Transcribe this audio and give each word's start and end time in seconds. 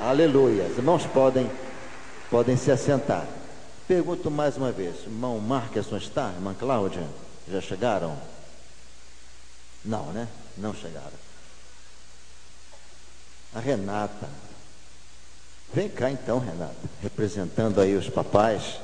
Aleluia. 0.00 0.64
Os 0.64 0.76
irmãos 0.76 1.06
podem, 1.06 1.50
podem 2.30 2.56
se 2.56 2.70
assentar. 2.70 3.26
Pergunto 3.88 4.30
mais 4.30 4.56
uma 4.56 4.70
vez, 4.72 5.02
irmão 5.04 5.38
Marqueson 5.38 5.96
está? 5.96 6.32
Irmã 6.32 6.54
Cláudia? 6.54 7.06
Já 7.48 7.60
chegaram? 7.60 8.18
Não, 9.84 10.06
né? 10.06 10.28
Não 10.58 10.74
chegaram. 10.74 11.26
A 13.54 13.60
Renata. 13.60 14.28
Vem 15.72 15.88
cá 15.88 16.10
então, 16.10 16.38
Renata, 16.38 16.74
representando 17.02 17.80
aí 17.80 17.94
os 17.94 18.08
papais. 18.08 18.78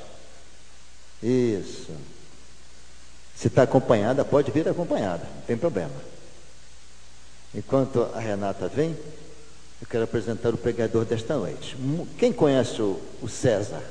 Isso. 1.22 1.92
Se 3.36 3.48
está 3.48 3.62
acompanhada, 3.62 4.24
pode 4.24 4.50
vir 4.50 4.68
acompanhada, 4.68 5.24
não 5.24 5.42
tem 5.42 5.56
problema. 5.56 5.94
Enquanto 7.54 8.02
a 8.14 8.20
Renata 8.20 8.68
vem, 8.68 8.96
eu 9.82 9.86
quero 9.90 10.04
apresentar 10.04 10.54
o 10.54 10.56
pregador 10.56 11.04
desta 11.04 11.36
noite. 11.36 11.76
Quem 12.16 12.32
conhece 12.32 12.80
o, 12.80 13.00
César? 13.28 13.82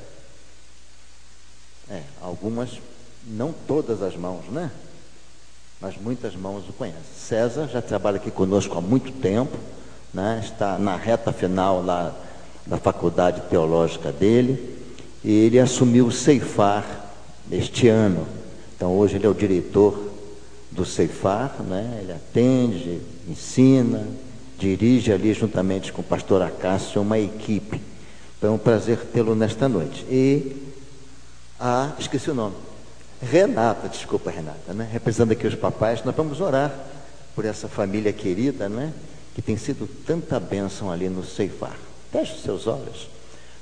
É, 1.90 2.02
algumas, 2.22 2.80
não 3.28 3.54
todas 3.68 4.02
as 4.02 4.16
mãos, 4.16 4.46
né? 4.46 4.72
Mas 5.82 5.98
muitas 5.98 6.34
mãos 6.34 6.64
o 6.70 6.72
conhecem. 6.72 7.02
César 7.18 7.68
já 7.68 7.82
trabalha 7.82 8.16
aqui 8.16 8.32
conosco 8.32 8.78
há 8.78 8.80
muito 8.80 9.12
tempo, 9.12 9.58
né? 10.14 10.40
está 10.42 10.78
na 10.80 10.96
reta 10.96 11.34
final 11.34 11.84
lá 11.84 12.16
da 12.66 12.78
faculdade 12.78 13.42
teológica 13.50 14.14
dele, 14.14 14.80
e 15.22 15.30
ele 15.30 15.60
assumiu 15.60 16.08
o 16.08 16.12
Ceifar 16.12 16.86
este 17.52 17.90
ano. 17.90 18.26
Então 18.78 18.96
hoje 18.98 19.18
ele 19.18 19.26
é 19.26 19.30
o 19.30 19.34
diretor 19.34 20.10
do 20.72 20.86
Ceifar, 20.86 21.62
né? 21.62 22.00
ele 22.02 22.14
atende, 22.14 23.02
ensina, 23.28 24.08
dirige 24.62 25.12
ali 25.12 25.34
juntamente 25.34 25.92
com 25.92 26.02
o 26.02 26.06
pastor 26.06 26.44
Acácio 26.44 27.02
uma 27.02 27.18
equipe. 27.18 27.82
É 28.42 28.48
um 28.48 28.58
prazer 28.58 28.98
tê-lo 29.12 29.34
nesta 29.34 29.68
noite. 29.68 30.06
E 30.10 30.56
a, 31.60 31.94
esqueci 32.00 32.30
o 32.30 32.36
nome, 32.36 32.56
Renata, 33.22 33.88
desculpa 33.88 34.30
Renata, 34.30 34.74
né? 34.74 34.88
representando 34.92 35.32
aqui 35.32 35.48
os 35.48 35.56
papais, 35.56 36.04
nós 36.04 36.16
vamos 36.16 36.40
orar 36.40 36.72
por 37.36 37.46
essa 37.46 37.68
família 37.68 38.14
querida, 38.14 38.70
né? 38.70 38.94
que 39.34 39.42
tem 39.42 39.58
sido 39.58 39.88
tanta 40.06 40.40
bênção 40.40 40.92
ali 40.92 41.10
no 41.10 41.24
ceifar. 41.24 41.76
Feche 42.12 42.34
os 42.34 42.44
seus 42.44 42.68
olhos. 42.68 43.10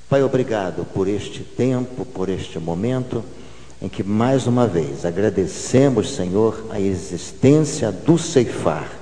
Pai, 0.08 0.22
obrigado 0.22 0.84
por 0.92 1.08
este 1.08 1.40
tempo, 1.40 2.04
por 2.04 2.28
este 2.28 2.58
momento 2.58 3.24
em 3.80 3.88
que 3.88 4.02
mais 4.02 4.46
uma 4.46 4.66
vez 4.66 5.06
agradecemos, 5.06 6.14
Senhor, 6.14 6.66
a 6.70 6.78
existência 6.78 7.90
do 7.90 8.18
ceifar, 8.18 8.99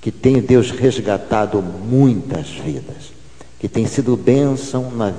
que 0.00 0.10
tem, 0.12 0.40
Deus, 0.40 0.70
resgatado 0.70 1.60
muitas 1.60 2.50
vidas, 2.50 3.12
que 3.58 3.68
tem 3.68 3.86
sido 3.86 4.16
bênção 4.16 4.90
na, 4.90 5.12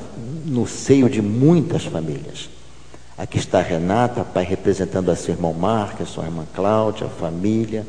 no 0.46 0.66
seio 0.66 1.10
de 1.10 1.22
muitas 1.22 1.84
famílias. 1.84 2.50
Aqui 3.18 3.38
está 3.38 3.62
Renata, 3.62 4.24
pai, 4.24 4.46
representando 4.46 5.12
a 5.12 5.16
sua 5.16 5.34
irmã 5.34 5.52
Marca, 5.52 6.04
a 6.04 6.08
sua 6.08 6.24
irmã 6.24 6.46
Cláudia, 6.56 7.08
a 7.08 7.10
família, 7.10 7.86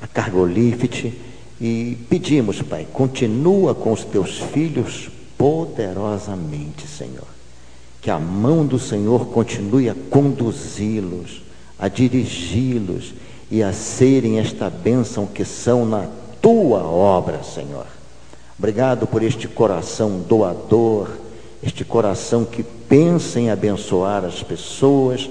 a 0.00 0.06
Cargolifte, 0.06 1.16
e 1.60 1.96
pedimos, 2.08 2.62
Pai, 2.62 2.86
continua 2.92 3.74
com 3.74 3.92
os 3.92 4.04
teus 4.04 4.38
filhos 4.38 5.10
poderosamente, 5.36 6.86
Senhor. 6.86 7.26
Que 8.00 8.10
a 8.10 8.18
mão 8.18 8.64
do 8.64 8.78
Senhor 8.78 9.26
continue 9.26 9.88
a 9.88 9.94
conduzi-los, 10.08 11.42
a 11.78 11.88
dirigi-los 11.88 13.12
e 13.50 13.62
a 13.62 13.72
serem 13.72 14.38
esta 14.38 14.68
bênção 14.68 15.26
que 15.26 15.44
são 15.44 15.86
na 15.86 16.06
tua 16.40 16.82
obra, 16.82 17.42
Senhor. 17.42 17.86
Obrigado 18.58 19.06
por 19.06 19.22
este 19.22 19.46
coração 19.48 20.18
doador, 20.18 21.08
este 21.62 21.84
coração 21.84 22.44
que 22.44 22.62
pensa 22.62 23.40
em 23.40 23.50
abençoar 23.50 24.24
as 24.24 24.42
pessoas, 24.42 25.30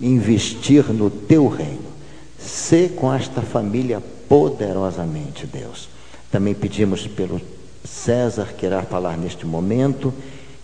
investir 0.00 0.92
no 0.92 1.10
teu 1.10 1.48
reino. 1.48 1.90
Ser 2.38 2.92
com 2.94 3.12
esta 3.12 3.42
família 3.42 4.02
poderosamente, 4.28 5.46
Deus. 5.46 5.88
Também 6.30 6.54
pedimos 6.54 7.06
pelo 7.06 7.40
César 7.84 8.54
que 8.56 8.64
irá 8.64 8.82
falar 8.82 9.18
neste 9.18 9.46
momento, 9.46 10.12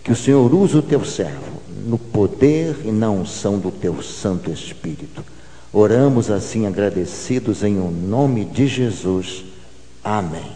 que 0.03 0.11
o 0.11 0.15
Senhor 0.15 0.53
use 0.53 0.77
o 0.77 0.81
teu 0.81 1.03
servo 1.05 1.61
no 1.85 1.97
poder 1.97 2.77
e 2.83 2.91
na 2.91 3.09
unção 3.09 3.59
do 3.59 3.71
teu 3.71 4.01
Santo 4.01 4.51
Espírito. 4.51 5.23
Oramos 5.71 6.31
assim 6.31 6.65
agradecidos 6.65 7.63
em 7.63 7.77
o 7.77 7.91
nome 7.91 8.45
de 8.45 8.67
Jesus. 8.67 9.43
Amém. 10.03 10.51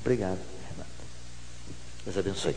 Obrigado, 0.00 0.38
Renato. 0.70 0.90
Deus 2.04 2.16
abençoe. 2.16 2.54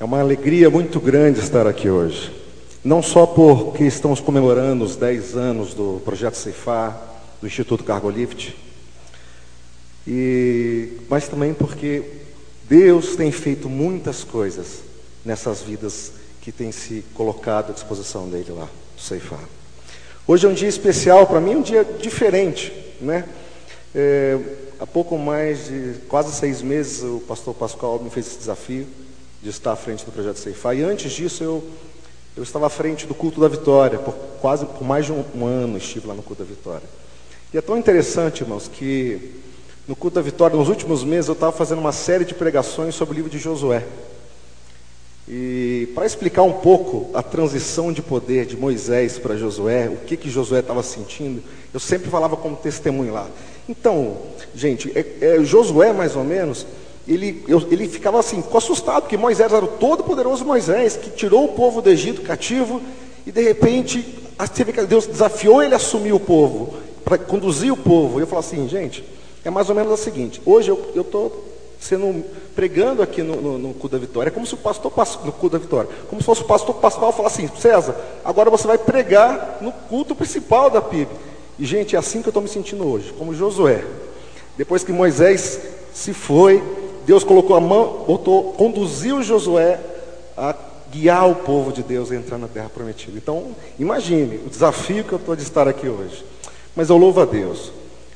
É 0.00 0.04
uma 0.04 0.20
alegria 0.20 0.70
muito 0.70 0.98
grande 1.00 1.40
estar 1.40 1.66
aqui 1.66 1.90
hoje. 1.90 2.32
Não 2.84 3.02
só 3.02 3.26
porque 3.26 3.84
estamos 3.84 4.20
comemorando 4.20 4.84
os 4.84 4.96
10 4.96 5.36
anos 5.36 5.74
do 5.74 6.00
Projeto 6.04 6.36
Ceifar, 6.36 6.98
do 7.40 7.46
Instituto 7.46 7.84
Cargolift, 7.84 8.56
e, 10.06 10.98
mas 11.08 11.28
também 11.28 11.52
porque 11.52 12.02
Deus 12.68 13.14
tem 13.14 13.30
feito 13.30 13.68
muitas 13.68 14.24
coisas 14.24 14.80
nessas 15.24 15.60
vidas 15.62 16.12
que 16.40 16.50
têm 16.50 16.72
se 16.72 17.04
colocado 17.12 17.70
à 17.70 17.74
disposição 17.74 18.28
dele 18.28 18.52
lá, 18.52 18.68
Ceifar. 18.98 19.40
Hoje 20.26 20.46
é 20.46 20.48
um 20.48 20.54
dia 20.54 20.68
especial 20.68 21.26
para 21.26 21.40
mim, 21.40 21.56
um 21.56 21.62
dia 21.62 21.84
diferente, 21.84 22.72
né? 23.00 23.24
É, 23.94 24.38
há 24.78 24.86
pouco 24.86 25.16
mais 25.16 25.66
de 25.66 25.94
quase 26.08 26.32
seis 26.32 26.60
meses 26.60 27.02
o 27.02 27.20
pastor 27.26 27.54
Pascoal 27.54 27.98
me 27.98 28.10
fez 28.10 28.26
esse 28.26 28.38
desafio 28.38 28.86
de 29.42 29.50
estar 29.50 29.72
à 29.72 29.76
frente 29.76 30.04
do 30.04 30.12
projeto 30.12 30.36
Ceifar. 30.36 30.76
E 30.76 30.82
antes 30.82 31.12
disso 31.12 31.42
eu, 31.42 31.64
eu 32.36 32.42
estava 32.42 32.66
à 32.66 32.70
frente 32.70 33.06
do 33.06 33.14
culto 33.14 33.40
da 33.40 33.48
vitória, 33.48 33.98
por 33.98 34.14
quase 34.40 34.66
por 34.66 34.84
mais 34.84 35.06
de 35.06 35.12
um, 35.12 35.24
um 35.34 35.46
ano 35.46 35.78
estive 35.78 36.06
lá 36.06 36.14
no 36.14 36.22
culto 36.22 36.42
da 36.42 36.48
vitória. 36.48 36.86
E 37.52 37.56
é 37.56 37.60
tão 37.62 37.78
interessante, 37.78 38.42
irmãos, 38.42 38.68
que 38.68 39.32
no 39.86 39.96
culto 39.96 40.16
da 40.16 40.20
vitória, 40.20 40.54
nos 40.54 40.68
últimos 40.68 41.02
meses, 41.02 41.28
eu 41.28 41.32
estava 41.32 41.52
fazendo 41.52 41.78
uma 41.78 41.92
série 41.92 42.26
de 42.26 42.34
pregações 42.34 42.94
sobre 42.94 43.14
o 43.14 43.16
livro 43.16 43.30
de 43.30 43.38
Josué. 43.38 43.86
E 45.30 45.88
para 45.94 46.06
explicar 46.06 46.42
um 46.42 46.54
pouco 46.54 47.10
a 47.12 47.22
transição 47.22 47.92
de 47.92 48.00
poder 48.00 48.46
de 48.46 48.56
Moisés 48.56 49.18
para 49.18 49.36
Josué, 49.36 49.88
o 49.88 50.06
que, 50.06 50.16
que 50.16 50.30
Josué 50.30 50.60
estava 50.60 50.82
sentindo, 50.82 51.42
eu 51.72 51.78
sempre 51.78 52.08
falava 52.08 52.34
como 52.34 52.56
testemunho 52.56 53.12
lá. 53.12 53.28
Então, 53.68 54.16
gente, 54.54 54.90
é, 54.94 55.04
é, 55.20 55.44
Josué 55.44 55.92
mais 55.92 56.16
ou 56.16 56.24
menos, 56.24 56.66
ele, 57.06 57.44
eu, 57.46 57.62
ele 57.70 57.86
ficava 57.86 58.18
assim, 58.18 58.42
assustado, 58.54 59.02
porque 59.02 59.18
Moisés 59.18 59.52
era 59.52 59.64
o 59.64 59.68
todo-poderoso 59.68 60.46
Moisés, 60.46 60.96
que 60.96 61.10
tirou 61.10 61.44
o 61.44 61.48
povo 61.48 61.82
do 61.82 61.90
Egito 61.90 62.22
cativo, 62.22 62.80
e 63.26 63.30
de 63.30 63.42
repente, 63.42 64.02
Deus 64.88 65.06
desafiou 65.06 65.62
ele 65.62 65.74
a 65.74 65.76
assumir 65.76 66.14
o 66.14 66.20
povo 66.20 66.74
para 67.04 67.18
conduzir 67.18 67.70
o 67.70 67.76
povo. 67.76 68.18
E 68.18 68.22
eu 68.22 68.26
falo 68.26 68.40
assim, 68.40 68.66
gente, 68.66 69.04
é 69.44 69.50
mais 69.50 69.68
ou 69.68 69.74
menos 69.74 69.92
o 69.92 70.02
seguinte: 70.02 70.40
hoje 70.46 70.70
eu 70.70 71.02
estou 71.02 71.44
sendo 71.78 72.24
pregando 72.58 73.04
aqui 73.04 73.22
no, 73.22 73.40
no, 73.40 73.56
no 73.56 73.72
culto 73.72 73.90
da 73.90 73.98
vitória, 73.98 74.30
é 74.30 74.32
como 74.32 74.44
se 74.44 74.52
o 74.52 74.56
pastor 74.56 74.92
no 75.24 75.30
culto 75.30 75.56
da 75.56 75.62
vitória, 75.62 75.88
como 76.08 76.20
se 76.20 76.26
fosse 76.26 76.42
o 76.42 76.44
pastor 76.44 76.74
Pascoal 76.74 77.12
falar 77.12 77.28
assim, 77.28 77.48
César, 77.56 77.94
agora 78.24 78.50
você 78.50 78.66
vai 78.66 78.76
pregar 78.76 79.58
no 79.60 79.70
culto 79.70 80.12
principal 80.12 80.68
da 80.68 80.82
PIB. 80.82 81.08
E 81.56 81.64
gente, 81.64 81.94
é 81.94 81.98
assim 82.00 82.20
que 82.20 82.26
eu 82.26 82.30
estou 82.30 82.42
me 82.42 82.48
sentindo 82.48 82.84
hoje, 82.84 83.14
como 83.16 83.32
Josué. 83.32 83.84
Depois 84.56 84.82
que 84.82 84.90
Moisés 84.90 85.60
se 85.94 86.12
foi, 86.12 86.60
Deus 87.06 87.22
colocou 87.22 87.54
a 87.54 87.60
mão, 87.60 88.02
botou, 88.04 88.52
conduziu 88.54 89.22
Josué 89.22 89.78
a 90.36 90.52
guiar 90.90 91.30
o 91.30 91.36
povo 91.36 91.72
de 91.72 91.84
Deus 91.84 92.10
a 92.10 92.16
entrar 92.16 92.38
na 92.38 92.48
terra 92.48 92.68
prometida. 92.68 93.16
Então, 93.16 93.54
imagine 93.78 94.40
o 94.44 94.50
desafio 94.50 95.04
que 95.04 95.12
eu 95.12 95.18
estou 95.18 95.36
de 95.36 95.44
estar 95.44 95.68
aqui 95.68 95.88
hoje. 95.88 96.24
Mas 96.74 96.90
eu 96.90 96.96
louvo 96.96 97.20
a 97.20 97.24
Deus, 97.24 97.70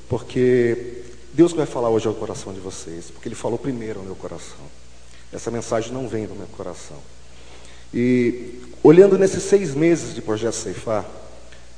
porque 0.09 1.02
Deus 1.33 1.53
vai 1.53 1.67
falar 1.67 1.89
hoje 1.89 2.07
ao 2.07 2.15
coração 2.15 2.53
de 2.53 2.61
vocês, 2.61 3.11
porque 3.11 3.29
Ele 3.29 3.35
falou 3.35 3.59
primeiro 3.59 4.01
ao 4.01 4.05
meu 4.05 4.15
coração. 4.15 4.61
Essa 5.33 5.51
mensagem 5.51 5.93
não 5.93 6.07
vem 6.07 6.27
do 6.27 6.35
meu 6.35 6.47
coração. 6.49 6.99
E 7.93 8.61
olhando 8.83 9.19
nesses 9.19 9.43
seis 9.43 9.75
meses 9.75 10.15
de 10.15 10.21
projeto 10.21 10.55
Ceifar, 10.55 11.07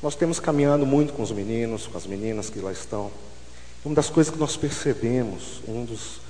nós 0.02 0.14
temos 0.14 0.40
caminhado 0.40 0.84
muito 0.84 1.12
com 1.12 1.23
os 1.23 1.31
meninos, 1.31 1.87
com 1.87 1.96
as 1.96 2.06
meninas 2.06 2.50
que 2.50 2.58
lá 2.58 2.73
estão. 2.73 3.11
Uma 3.84 3.94
das 3.94 4.11
coisas 4.11 4.32
que 4.32 4.38
nós 4.38 4.56
percebemos, 4.56 5.62
um 5.69 5.84
dos 5.84 6.20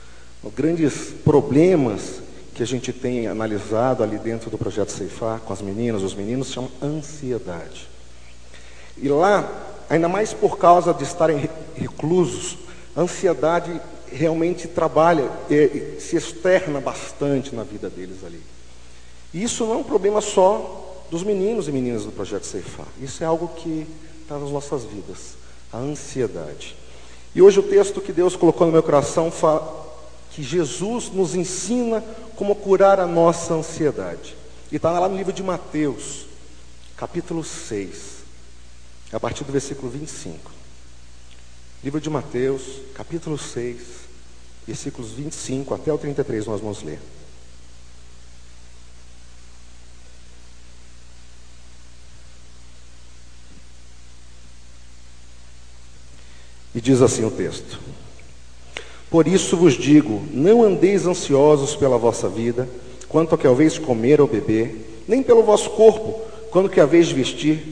grandes 0.54 1.12
problemas 1.25 2.20
que 2.54 2.62
a 2.62 2.66
gente 2.66 2.93
tem 2.93 3.26
analisado 3.26 4.02
ali 4.02 4.19
dentro 4.19 4.50
do 4.50 4.58
projeto 4.58 4.90
Ceifar, 4.90 5.40
com 5.40 5.52
as 5.52 5.62
meninas, 5.62 6.02
os 6.02 6.14
meninos, 6.14 6.52
chama 6.52 6.69
ansiedade. 6.82 7.88
E 8.98 9.08
lá 9.08 9.72
ainda 9.88 10.08
mais 10.08 10.32
por 10.32 10.58
causa 10.58 10.93
de 10.93 11.04
estarem 11.04 11.48
reclusos, 11.75 12.58
a 12.96 13.00
ansiedade 13.00 13.81
realmente 14.11 14.69
trabalha, 14.69 15.29
e, 15.50 16.00
se 16.00 16.17
externa 16.17 16.81
bastante 16.81 17.55
na 17.55 17.64
vida 17.64 17.91
deles 17.91 18.25
ali. 18.25 18.41
E 19.32 19.43
isso 19.43 19.64
não 19.64 19.75
é 19.75 19.76
um 19.79 19.85
problema 19.85 20.20
só 20.20 21.05
dos 21.11 21.23
meninos 21.23 21.67
e 21.67 21.73
meninas 21.73 22.05
do 22.05 22.12
Projeto 22.12 22.44
Ceifar. 22.44 22.87
Isso 23.00 23.23
é 23.23 23.26
algo 23.26 23.49
que 23.49 23.87
está 24.23 24.38
nas 24.38 24.50
nossas 24.50 24.85
vidas, 24.85 25.37
a 25.73 25.79
ansiedade. 25.79 26.76
E 27.35 27.43
hoje 27.43 27.58
o 27.58 27.64
texto 27.64 28.00
que 28.00 28.12
Deus 28.12 28.37
colocou 28.37 28.67
no 28.67 28.73
meu 28.73 28.82
coração 28.82 29.31
fala 29.31 29.85
que 30.31 30.43
Jesus 30.43 31.11
nos 31.11 31.35
ensina 31.35 32.02
como 32.37 32.55
curar 32.55 33.00
a 33.00 33.06
nossa 33.06 33.55
ansiedade. 33.55 34.37
E 34.70 34.76
está 34.76 34.91
lá 34.99 35.08
no 35.08 35.17
livro 35.17 35.32
de 35.32 35.43
Mateus, 35.43 36.26
capítulo 36.96 37.43
6, 37.43 38.25
a 39.12 39.20
partir 39.20 39.44
do 39.44 39.52
versículo 39.52 39.91
25. 39.91 40.50
Livro 41.84 42.00
de 42.00 42.08
Mateus, 42.08 42.81
capítulo 42.94 43.36
6, 43.36 43.76
versículos 44.66 45.10
25 45.10 45.75
até 45.75 45.92
o 45.92 45.98
33, 45.98 46.46
nós 46.46 46.58
vamos 46.58 46.82
ler. 46.82 46.98
E 56.75 56.81
diz 56.81 57.02
assim 57.02 57.22
o 57.26 57.31
texto: 57.31 57.78
Por 59.10 59.28
isso 59.28 59.54
vos 59.54 59.75
digo: 59.75 60.26
não 60.31 60.62
andeis 60.62 61.04
ansiosos 61.04 61.76
pela 61.76 61.98
vossa 61.98 62.31
vida, 62.31 62.66
quanto 63.10 63.32
ao 63.32 63.38
que 63.38 63.46
haveis 63.46 63.75
de 63.75 63.82
comer 63.82 64.22
ou 64.22 64.26
beber, 64.26 65.04
nem 65.06 65.22
pelo 65.22 65.42
vosso 65.42 65.69
corpo, 65.69 66.19
quanto 66.50 66.69
ao 66.69 66.72
que 66.72 66.81
haveis 66.81 67.08
de 67.08 67.14
vestir. 67.14 67.62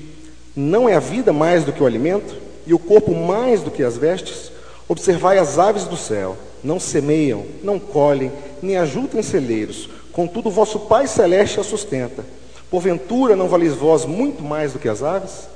Não 0.55 0.87
é 0.87 0.95
a 0.97 1.01
vida 1.01 1.33
mais 1.33 1.65
do 1.65 1.73
que 1.73 1.83
o 1.83 1.87
alimento, 1.87 2.52
e 2.67 2.75
o 2.75 2.79
corpo 2.79 3.15
mais 3.15 3.63
do 3.63 3.71
que 3.71 3.83
as 3.83 3.97
vestes? 3.97 4.53
Observai 4.89 5.39
as 5.39 5.59
aves 5.59 5.85
do 5.85 5.97
céu: 5.97 6.37
não 6.63 6.79
semeiam, 6.79 7.45
não 7.63 7.79
colhem, 7.79 8.33
nem 8.63 8.77
ajuntam 8.77 9.19
em 9.19 9.23
celeiros, 9.23 9.89
contudo 10.13 10.51
vosso 10.51 10.81
Pai 10.81 11.07
Celeste 11.07 11.61
a 11.61 11.65
sustenta. 11.65 12.25
Porventura 12.71 13.37
não 13.37 13.49
valeis 13.49 13.75
vós 13.75 14.05
muito 14.05 14.43
mais 14.43 14.73
do 14.73 14.79
que 14.79 14.89
as 14.89 15.03
aves? 15.03 15.49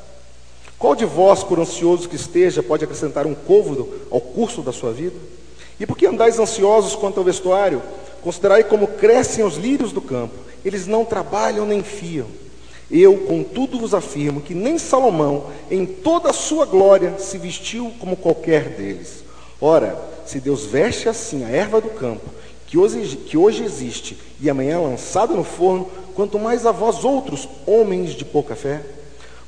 Qual 0.79 0.94
de 0.94 1.06
vós, 1.06 1.43
por 1.43 1.58
ansioso 1.58 2.08
que 2.08 2.17
esteja, 2.17 2.62
pode 2.62 2.85
acrescentar 2.85 3.26
um 3.26 3.35
côvado 3.35 3.88
ao 4.11 4.20
curso 4.20 4.61
da 4.61 4.73
sua 4.73 4.93
vida? 4.93 5.17
E 5.81 5.87
por 5.87 5.97
que 5.97 6.06
andais 6.06 6.38
ansiosos 6.38 6.94
quanto 6.94 7.19
ao 7.19 7.25
vestuário? 7.25 7.82
Considerai 8.23 8.64
como 8.64 8.87
crescem 8.87 9.44
os 9.44 9.56
lírios 9.56 9.93
do 9.93 10.03
campo. 10.03 10.35
Eles 10.64 10.87
não 10.87 11.05
trabalham 11.05 11.64
nem 11.64 11.82
fiam. 11.82 12.26
Eu, 12.91 13.17
contudo, 13.19 13.81
vos 13.81 13.94
afirmo 13.94 14.41
que 14.41 14.55
nem 14.55 14.79
Salomão, 14.79 15.47
em 15.71 15.85
toda 15.85 16.31
a 16.31 16.33
sua 16.33 16.65
glória, 16.65 17.19
se 17.19 17.37
vestiu 17.37 17.93
como 17.99 18.17
qualquer 18.17 18.69
deles. 18.71 19.25
Ora, 19.61 19.99
se 20.25 20.38
Deus 20.38 20.65
veste 20.67 21.09
assim 21.09 21.44
a 21.44 21.49
erva 21.49 21.81
do 21.81 21.91
campo, 21.91 22.31
que 22.67 22.79
hoje, 22.79 23.17
que 23.17 23.37
hoje 23.37 23.65
existe 23.65 24.17
e 24.41 24.50
amanhã 24.50 24.75
é 24.75 24.79
lançada 24.79 25.35
no 25.35 25.44
forno, 25.44 25.88
quanto 26.15 26.38
mais 26.38 26.65
a 26.65 26.73
vós 26.73 27.05
outros, 27.05 27.49
homens 27.67 28.11
de 28.11 28.25
pouca 28.25 28.55
fé. 28.55 28.83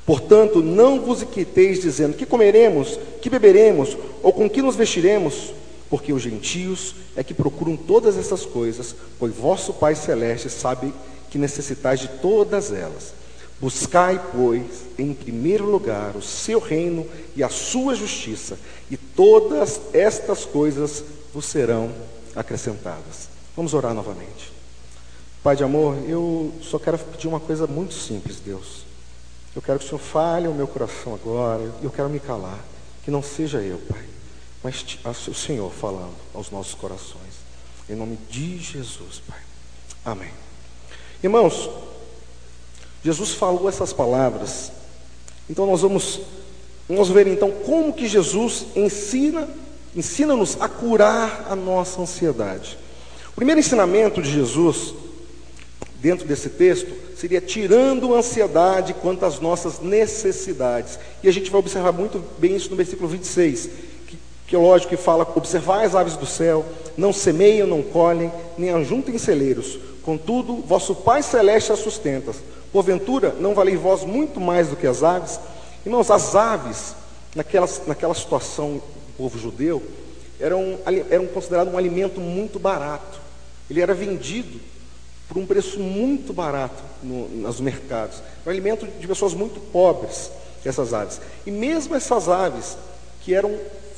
Portanto, 0.05 0.61
não 0.61 0.99
vos 0.99 1.21
inquieteis 1.21 1.81
dizendo 1.81 2.17
que 2.17 2.25
comeremos, 2.25 2.99
que 3.21 3.29
beberemos, 3.29 3.97
ou 4.23 4.33
com 4.33 4.49
que 4.49 4.61
nos 4.61 4.75
vestiremos, 4.75 5.53
porque 5.89 6.11
os 6.11 6.21
gentios 6.21 6.95
é 7.15 7.23
que 7.23 7.33
procuram 7.33 7.75
todas 7.75 8.17
essas 8.17 8.45
coisas, 8.45 8.95
pois 9.17 9.33
vosso 9.33 9.73
Pai 9.73 9.95
Celeste 9.95 10.49
sabe 10.49 10.93
que 11.29 11.37
necessitais 11.37 11.99
de 11.99 12.07
todas 12.07 12.71
elas. 12.71 13.13
Buscai, 13.61 14.21
pois, 14.31 14.85
em 14.97 15.13
primeiro 15.13 15.65
lugar 15.65 16.15
o 16.15 16.21
seu 16.21 16.59
reino 16.59 17.05
e 17.35 17.43
a 17.43 17.49
sua 17.49 17.93
justiça, 17.93 18.57
e 18.89 18.95
todas 18.95 19.81
estas 19.93 20.45
coisas 20.45 21.03
vos 21.33 21.45
serão 21.45 21.91
acrescentadas. 22.35 23.27
Vamos 23.55 23.73
orar 23.73 23.93
novamente. 23.93 24.53
Pai 25.43 25.55
de 25.55 25.63
amor, 25.63 25.97
eu 26.07 26.53
só 26.61 26.79
quero 26.79 26.97
pedir 26.97 27.27
uma 27.27 27.39
coisa 27.39 27.67
muito 27.67 27.93
simples, 27.93 28.37
Deus. 28.39 28.83
Eu 29.55 29.61
quero 29.61 29.79
que 29.79 29.85
o 29.85 29.87
Senhor 29.87 29.99
fale 29.99 30.47
o 30.47 30.53
meu 30.53 30.67
coração 30.67 31.13
agora, 31.13 31.69
e 31.81 31.85
eu 31.85 31.91
quero 31.91 32.09
me 32.09 32.19
calar. 32.19 32.63
Que 33.03 33.11
não 33.11 33.23
seja 33.23 33.61
eu, 33.61 33.77
Pai, 33.79 34.05
mas 34.63 34.85
o 35.27 35.33
Senhor 35.33 35.71
falando 35.71 36.15
aos 36.33 36.51
nossos 36.51 36.75
corações. 36.75 37.39
Em 37.89 37.95
nome 37.95 38.17
de 38.29 38.57
Jesus, 38.59 39.21
Pai. 39.27 39.39
Amém. 40.05 40.31
Irmãos, 41.23 41.69
Jesus 43.03 43.31
falou 43.31 43.69
essas 43.69 43.93
palavras. 43.93 44.71
Então 45.49 45.65
nós 45.65 45.81
vamos, 45.81 46.19
vamos 46.87 47.09
ver 47.09 47.27
então 47.27 47.51
como 47.51 47.93
que 47.93 48.07
Jesus 48.07 48.65
ensina, 48.75 49.47
ensina-nos 49.95 50.57
a 50.59 50.67
curar 50.67 51.47
a 51.49 51.55
nossa 51.55 52.01
ansiedade. 52.01 52.77
O 53.31 53.35
primeiro 53.35 53.59
ensinamento 53.59 54.21
de 54.21 54.31
Jesus, 54.31 54.93
dentro 56.01 56.27
desse 56.27 56.49
texto, 56.49 56.91
seria 57.15 57.41
tirando 57.41 58.13
a 58.13 58.19
ansiedade 58.19 58.93
quanto 58.93 59.25
às 59.25 59.39
nossas 59.39 59.79
necessidades. 59.79 60.99
E 61.23 61.29
a 61.29 61.31
gente 61.31 61.49
vai 61.49 61.59
observar 61.59 61.91
muito 61.91 62.23
bem 62.37 62.55
isso 62.55 62.69
no 62.69 62.75
versículo 62.75 63.07
26, 63.07 63.69
que, 64.07 64.17
que 64.47 64.55
é 64.55 64.59
lógico 64.59 64.89
que 64.89 65.01
fala: 65.01 65.27
observai 65.35 65.85
as 65.85 65.95
aves 65.95 66.15
do 66.15 66.25
céu, 66.25 66.65
não 66.97 67.13
semeiam, 67.13 67.65
não 67.65 67.81
colhem, 67.81 68.31
nem 68.57 68.71
ajuntem 68.71 69.17
celeiros, 69.17 69.79
contudo, 70.09 70.55
vosso 70.65 70.95
Pai 70.95 71.21
Celeste 71.21 71.71
as 71.71 71.77
sustenta. 71.77 72.33
Porventura, 72.71 73.35
não 73.39 73.53
valei 73.53 73.77
vós 73.77 74.03
muito 74.03 74.41
mais 74.41 74.67
do 74.67 74.75
que 74.75 74.87
as 74.87 75.03
aves? 75.03 75.39
Irmãos, 75.85 76.09
as 76.09 76.35
aves, 76.35 76.95
naquela, 77.35 77.69
naquela 77.85 78.15
situação 78.15 78.77
do 78.77 79.13
povo 79.15 79.37
judeu, 79.37 79.83
eram, 80.39 80.79
eram 81.11 81.27
considerados 81.27 81.71
um 81.71 81.77
alimento 81.77 82.19
muito 82.19 82.57
barato. 82.57 83.21
Ele 83.69 83.81
era 83.81 83.93
vendido 83.93 84.59
por 85.27 85.37
um 85.37 85.45
preço 85.45 85.79
muito 85.79 86.33
barato 86.33 86.81
no, 87.03 87.29
nos 87.29 87.59
mercados. 87.59 88.17
É 88.43 88.49
um 88.49 88.51
alimento 88.51 88.87
de 88.87 89.07
pessoas 89.07 89.35
muito 89.35 89.59
pobres, 89.71 90.31
essas 90.65 90.91
aves. 90.91 91.21
E 91.45 91.51
mesmo 91.51 91.93
essas 91.95 92.27
aves, 92.27 92.75
que 93.21 93.35
eram 93.35 93.55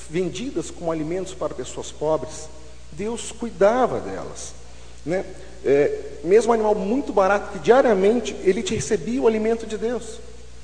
vendidas 0.09 0.69
como 0.69 0.91
alimentos 0.91 1.33
para 1.33 1.53
pessoas 1.53 1.89
pobres, 1.89 2.49
Deus 2.91 3.31
cuidava 3.31 4.01
delas. 4.01 4.53
Né? 5.05 5.23
É, 5.65 5.99
mesmo 6.23 6.51
um 6.51 6.53
animal 6.53 6.75
muito 6.75 7.13
barato, 7.13 7.51
que 7.51 7.59
diariamente 7.59 8.35
ele 8.43 8.63
te 8.63 8.75
recebia 8.75 9.21
o 9.21 9.27
alimento 9.27 9.65
de 9.65 9.77
Deus. 9.77 10.19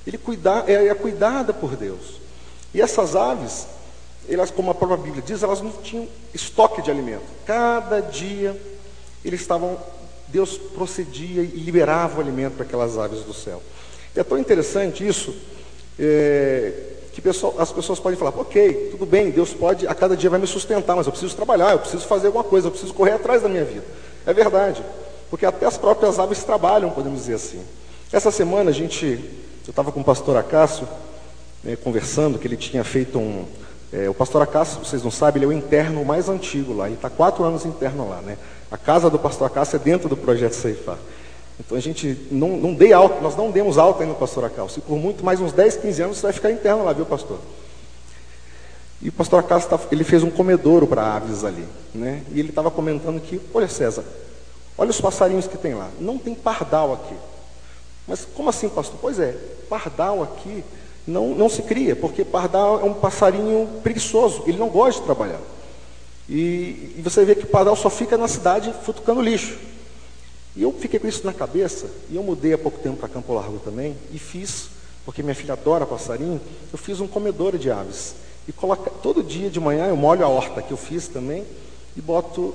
Ele 0.06 0.18
cuida, 0.18 0.64
é, 0.68 0.88
é 0.88 0.94
cuidada 0.94 1.54
por 1.54 1.76
Deus. 1.76 2.20
E 2.74 2.82
essas 2.82 3.16
aves, 3.16 3.68
elas, 4.30 4.52
como 4.52 4.72
a 4.72 4.76
própria 4.76 4.98
Bíblia 4.98 5.24
diz, 5.26 5.44
elas 5.44 5.62
não 5.62 5.72
tinham 5.72 6.08
estoque 6.34 6.82
de 6.82 6.92
alimento. 6.92 7.26
Cada 7.46 8.00
dia 8.00 8.60
eles 9.24 9.42
estavam 9.42 9.78
Deus 10.28 10.58
procedia 10.58 11.42
e 11.42 11.58
liberava 11.58 12.18
o 12.18 12.22
alimento 12.22 12.56
para 12.56 12.66
aquelas 12.66 12.98
aves 12.98 13.22
do 13.22 13.34
céu. 13.34 13.62
E 14.16 14.20
é 14.20 14.24
tão 14.24 14.38
interessante 14.38 15.08
isso, 15.08 15.34
é, 15.98 16.74
que 17.14 17.22
pessoal, 17.22 17.56
as 17.58 17.72
pessoas 17.72 18.00
podem 18.00 18.18
falar, 18.18 18.32
ok, 18.38 18.90
tudo 18.92 19.06
bem, 19.06 19.32
Deus 19.32 19.54
pode, 19.54 19.88
a 19.88 19.96
cada 19.96 20.18
dia 20.18 20.30
vai 20.30 20.40
me 20.40 20.48
sustentar, 20.48 20.96
mas 20.96 21.06
eu 21.06 21.12
preciso 21.12 21.36
trabalhar, 21.36 21.72
eu 21.72 21.80
preciso 21.80 22.06
fazer 22.06 22.28
alguma 22.28 22.44
coisa, 22.44 22.68
eu 22.68 22.72
preciso 22.72 22.94
correr 22.94 23.12
atrás 23.12 23.42
da 23.42 23.50
minha 23.50 23.64
vida. 23.64 23.86
É 24.28 24.34
verdade, 24.34 24.84
porque 25.30 25.46
até 25.46 25.66
as 25.66 25.78
próprias 25.78 26.20
aves 26.20 26.44
trabalham, 26.44 26.90
podemos 26.90 27.22
dizer 27.22 27.36
assim. 27.36 27.62
Essa 28.12 28.30
semana 28.30 28.70
a 28.70 28.74
gente, 28.74 29.06
eu 29.66 29.70
estava 29.70 29.92
com 29.92 30.02
o 30.02 30.04
pastor 30.04 30.36
Acácio, 30.36 30.88
né, 31.64 31.78
conversando, 31.78 32.38
que 32.38 32.46
ele 32.46 32.58
tinha 32.58 32.84
feito 32.84 33.18
um, 33.18 33.46
é, 33.92 34.10
o 34.10 34.14
pastor 34.14 34.42
Acácio, 34.42 34.84
vocês 34.84 35.02
não 35.02 35.10
sabem, 35.10 35.42
ele 35.42 35.46
é 35.46 35.56
o 35.56 35.58
interno 35.58 36.04
mais 36.04 36.28
antigo 36.28 36.74
lá, 36.74 36.88
ele 36.88 36.96
está 36.96 37.10
quatro 37.10 37.44
anos 37.46 37.66
interno 37.66 38.10
lá, 38.10 38.22
né? 38.22 38.38
A 38.70 38.78
casa 38.78 39.10
do 39.10 39.18
pastor 39.18 39.48
Acácio 39.48 39.78
é 39.78 39.80
dentro 39.80 40.10
do 40.10 40.18
projeto 40.18 40.54
Ceifar. 40.54 40.98
Então 41.58 41.78
a 41.78 41.82
gente 41.82 42.28
não, 42.30 42.58
não 42.58 42.74
dei 42.74 42.92
alta, 42.92 43.22
nós 43.22 43.36
não 43.38 43.50
demos 43.50 43.78
alta 43.78 44.04
ainda 44.04 44.14
no 44.14 44.20
pastor 44.20 44.44
Acácio. 44.44 44.80
E 44.80 44.82
por 44.82 44.98
muito 44.98 45.24
mais 45.24 45.40
uns 45.40 45.54
10, 45.54 45.78
15 45.78 46.02
anos 46.02 46.18
você 46.18 46.24
vai 46.24 46.34
ficar 46.34 46.52
interno 46.52 46.84
lá, 46.84 46.92
viu, 46.92 47.06
pastor? 47.06 47.40
E 49.02 49.08
o 49.08 49.12
pastor 49.12 49.40
Acácio 49.40 49.80
ele 49.90 50.04
fez 50.04 50.22
um 50.22 50.30
comedouro 50.30 50.86
para 50.86 51.16
aves 51.16 51.46
ali, 51.46 51.66
né? 51.96 52.24
E 52.34 52.40
ele 52.40 52.50
estava 52.50 52.70
comentando 52.70 53.22
que, 53.22 53.40
olha 53.54 53.70
César, 53.70 54.04
olha 54.78 54.90
os 54.90 55.02
passarinhos 55.02 55.48
que 55.48 55.58
tem 55.58 55.74
lá. 55.74 55.90
Não 56.00 56.18
tem 56.18 56.36
pardal 56.36 56.94
aqui. 56.94 57.16
Mas 58.08 58.26
como 58.36 58.50
assim, 58.50 58.70
pastor? 58.70 58.98
Pois 59.02 59.20
é, 59.20 59.36
pardal 59.70 60.24
aqui 60.24 60.64
não, 61.08 61.30
não 61.30 61.50
se 61.50 61.62
cria, 61.62 61.96
porque 61.96 62.26
pardal 62.26 62.82
é 62.82 62.84
um 62.84 62.94
passarinho 62.94 63.68
preguiçoso, 63.82 64.44
ele 64.46 64.58
não 64.58 64.68
gosta 64.68 65.00
de 65.00 65.06
trabalhar. 65.06 65.40
E, 66.30 66.96
e 66.98 67.02
você 67.02 67.24
vê 67.24 67.34
que 67.34 67.46
pardal 67.46 67.76
só 67.78 67.90
fica 67.90 68.18
na 68.18 68.28
cidade 68.28 68.74
futucando 68.84 69.22
lixo. 69.22 69.58
E 70.54 70.64
eu 70.64 70.74
fiquei 70.74 71.00
com 71.00 71.08
isso 71.08 71.26
na 71.26 71.32
cabeça, 71.32 71.90
e 72.10 72.16
eu 72.18 72.24
mudei 72.24 72.52
há 72.52 72.58
pouco 72.58 72.80
tempo 72.80 72.98
para 72.98 73.08
Campo 73.08 73.34
Largo 73.34 73.60
também, 73.60 73.96
e 74.12 74.20
fiz, 74.20 74.70
porque 75.06 75.24
minha 75.24 75.36
filha 75.36 75.54
adora 75.54 75.86
passarinho, 75.86 76.42
eu 76.74 76.78
fiz 76.78 77.00
um 77.00 77.08
comedouro 77.08 77.58
de 77.58 77.72
aves. 77.72 78.16
E 78.48 78.52
coloca, 78.52 78.90
todo 79.02 79.24
dia 79.24 79.50
de 79.50 79.60
manhã 79.60 79.86
eu 79.88 79.96
molho 79.96 80.26
a 80.26 80.28
horta 80.28 80.62
que 80.62 80.72
eu 80.72 80.78
fiz 80.78 81.08
também, 81.08 81.46
e 81.96 82.02
boto 82.02 82.54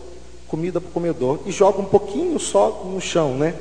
comida 0.53 0.83
para 0.83 0.91
o 0.91 0.93
comedor, 0.93 1.41
e 1.47 1.51
jogo 1.51 1.81
um 1.81 1.87
pouquinho 1.87 2.39
só 2.39 2.85
no 2.85 3.01
chão, 3.01 3.39
né? 3.39 3.55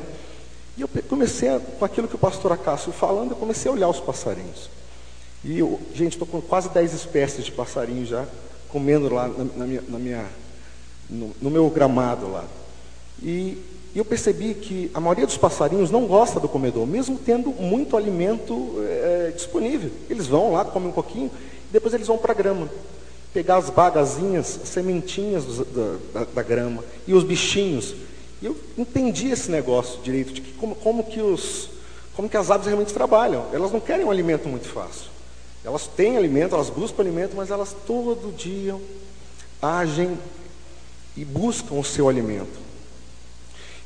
E 0.77 0.81
eu 0.81 0.89
comecei, 1.07 1.47
a, 1.47 1.57
com 1.57 1.85
aquilo 1.85 2.05
que 2.05 2.15
o 2.15 2.19
pastor 2.19 2.51
Acácio 2.51 2.91
falando, 2.91 3.31
eu 3.31 3.37
comecei 3.37 3.71
a 3.71 3.73
olhar 3.73 3.87
os 3.87 4.01
passarinhos. 4.01 4.69
E 5.41 5.57
eu, 5.57 5.79
gente, 5.95 6.13
estou 6.13 6.27
com 6.27 6.41
quase 6.41 6.67
10 6.67 6.93
espécies 6.93 7.45
de 7.45 7.51
passarinhos 7.53 8.09
já 8.09 8.27
comendo 8.67 9.13
lá 9.13 9.29
na, 9.29 9.45
na 9.55 9.65
minha, 9.65 9.83
na 9.87 9.99
minha 9.99 10.25
no, 11.09 11.31
no, 11.41 11.49
meu 11.49 11.69
gramado 11.69 12.29
lá. 12.29 12.43
E, 13.23 13.57
e, 13.95 13.97
eu 13.97 14.03
percebi 14.03 14.53
que 14.53 14.91
a 14.93 14.99
maioria 14.99 15.25
dos 15.25 15.37
passarinhos 15.37 15.91
não 15.91 16.05
gosta 16.05 16.41
do 16.41 16.49
comedor, 16.49 16.85
mesmo 16.85 17.17
tendo 17.17 17.51
muito 17.51 17.95
alimento 17.95 18.75
é, 18.85 19.31
disponível. 19.33 19.89
Eles 20.09 20.27
vão 20.27 20.51
lá, 20.51 20.65
comem 20.65 20.89
um 20.89 20.93
pouquinho, 20.93 21.31
e 21.69 21.71
depois 21.71 21.93
eles 21.93 22.07
vão 22.07 22.17
para 22.17 22.33
a 22.33 22.35
grama. 22.35 22.69
Pegar 23.33 23.57
as 23.57 23.69
bagazinhas, 23.69 24.59
as 24.61 24.69
sementinhas 24.69 25.45
da, 25.45 25.97
da, 26.13 26.25
da, 26.25 26.43
grama 26.43 26.83
e 27.07 27.13
os 27.13 27.23
bichinhos. 27.23 27.95
E 28.41 28.45
eu 28.45 28.57
entendi 28.77 29.29
esse 29.29 29.49
negócio 29.49 30.01
direito, 30.01 30.33
de 30.33 30.41
que 30.41 30.53
como, 30.53 30.75
como, 30.75 31.03
que 31.03 31.21
os, 31.21 31.69
como 32.15 32.29
que 32.29 32.37
as 32.37 32.51
aves 32.51 32.67
realmente 32.67 32.93
trabalham. 32.93 33.45
Elas 33.53 33.71
não 33.71 33.79
querem 33.79 34.05
um 34.05 34.11
alimento 34.11 34.47
muito 34.47 34.67
fácil. 34.67 35.09
Elas 35.63 35.87
têm 35.87 36.17
alimento, 36.17 36.55
elas 36.55 36.69
buscam 36.69 37.01
alimento, 37.01 37.35
mas 37.35 37.51
elas 37.51 37.75
todo 37.85 38.35
dia 38.35 38.75
agem 39.61 40.17
e 41.15 41.23
buscam 41.23 41.75
o 41.75 41.83
seu 41.83 42.09
alimento. 42.09 42.59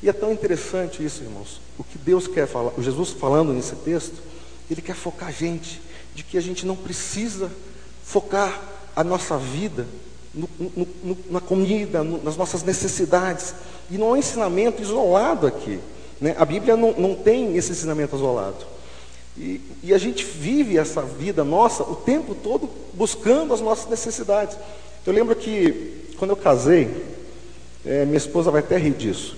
E 0.02 0.10
é 0.10 0.14
tão 0.14 0.32
interessante 0.32 1.04
isso, 1.04 1.24
irmãos. 1.24 1.60
O 1.78 1.84
que 1.84 1.98
Deus 1.98 2.28
quer 2.28 2.48
falar, 2.48 2.72
o 2.78 2.82
Jesus 2.84 3.12
falando 3.12 3.54
nesse 3.54 3.76
texto, 3.76 4.22
ele 4.70 4.82
quer 4.82 4.96
focar 4.96 5.30
a 5.30 5.32
gente 5.32 5.82
de 6.14 6.24
que 6.24 6.38
a 6.38 6.42
gente 6.42 6.66
não 6.66 6.76
precisa 6.76 7.52
focar 8.04 8.75
a 8.96 9.04
nossa 9.04 9.38
vida 9.38 9.86
no, 10.34 10.50
no, 10.60 10.88
no, 11.04 11.18
na 11.32 11.40
comida, 11.40 12.04
nas 12.04 12.38
nossas 12.38 12.64
necessidades. 12.64 13.54
E 13.90 13.98
não 13.98 14.08
é 14.08 14.12
um 14.12 14.18
ensinamento 14.18 14.82
isolado 14.82 15.48
aqui. 15.48 15.80
Né? 16.20 16.36
A 16.38 16.46
Bíblia 16.46 16.76
não, 16.76 16.94
não 16.94 17.16
tem 17.16 17.56
esse 17.56 17.72
ensinamento 17.72 18.16
isolado. 18.16 18.66
E, 19.38 19.62
e, 19.84 19.94
a 19.94 19.98
gente 19.98 20.24
vive 20.24 20.78
essa 20.78 21.02
vida 21.02 21.44
nossa 21.44 21.84
o 21.84 21.96
tempo 21.96 22.34
todo 22.34 22.70
buscando 22.94 23.54
as 23.54 23.60
nossas 23.60 23.90
necessidades. 23.90 24.58
Eu 25.06 25.12
lembro 25.12 25.36
que 25.36 26.10
quando 26.18 26.32
eu 26.32 26.38
casei, 26.38 27.04
é, 27.86 28.06
minha 28.06 28.18
esposa 28.18 28.50
vai 28.50 28.62
até 28.62 28.78
rir 28.78 28.94
disso. 28.94 29.38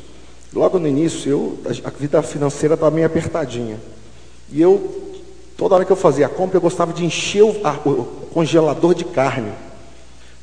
Logo 0.53 0.77
no 0.77 0.87
início, 0.87 1.29
eu, 1.29 1.57
a 1.83 1.89
vida 1.89 2.21
financeira 2.21 2.75
estava 2.75 2.93
meio 2.93 3.07
apertadinha. 3.07 3.79
E 4.51 4.61
eu, 4.61 5.06
toda 5.57 5.75
hora 5.75 5.83
que 5.83 5.91
eu 5.91 5.97
fazia 5.97 6.27
a 6.27 6.29
compra, 6.29 6.57
eu 6.57 6.61
gostava 6.61 6.93
de 6.93 7.03
encher 7.03 7.43
o, 7.43 7.59
a, 7.63 7.73
o 7.73 8.05
congelador 8.31 8.93
de 8.93 9.03
carne. 9.03 9.51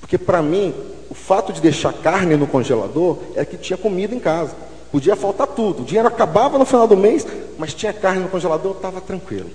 Porque 0.00 0.18
para 0.18 0.42
mim, 0.42 0.74
o 1.08 1.14
fato 1.14 1.52
de 1.52 1.60
deixar 1.60 1.92
carne 1.92 2.36
no 2.36 2.46
congelador 2.46 3.18
é 3.34 3.44
que 3.44 3.56
tinha 3.56 3.76
comida 3.76 4.14
em 4.14 4.18
casa. 4.18 4.54
Podia 4.90 5.16
faltar 5.16 5.46
tudo. 5.46 5.82
O 5.82 5.84
dinheiro 5.84 6.08
acabava 6.08 6.58
no 6.58 6.64
final 6.64 6.86
do 6.86 6.96
mês, 6.96 7.26
mas 7.56 7.72
tinha 7.72 7.92
carne 7.92 8.20
no 8.20 8.28
congelador, 8.28 8.76
estava 8.76 9.00
tranquilo. 9.00 9.50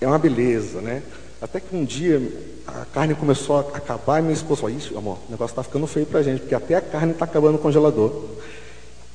É 0.00 0.06
uma 0.06 0.18
beleza, 0.18 0.80
né? 0.80 1.02
Até 1.40 1.58
que 1.58 1.74
um 1.74 1.84
dia 1.84 2.20
a 2.66 2.84
carne 2.92 3.14
começou 3.14 3.56
a 3.56 3.60
acabar 3.60 4.18
e 4.18 4.22
minha 4.22 4.34
esposa 4.34 4.60
falou, 4.60 4.76
isso, 4.76 4.96
amor, 4.96 5.18
o 5.26 5.30
negócio 5.30 5.52
está 5.52 5.62
ficando 5.62 5.86
feio 5.86 6.06
para 6.06 6.20
a 6.20 6.22
gente, 6.22 6.40
porque 6.40 6.54
até 6.54 6.74
a 6.74 6.80
carne 6.80 7.12
está 7.12 7.24
acabando 7.24 7.52
no 7.52 7.58
congelador. 7.58 8.24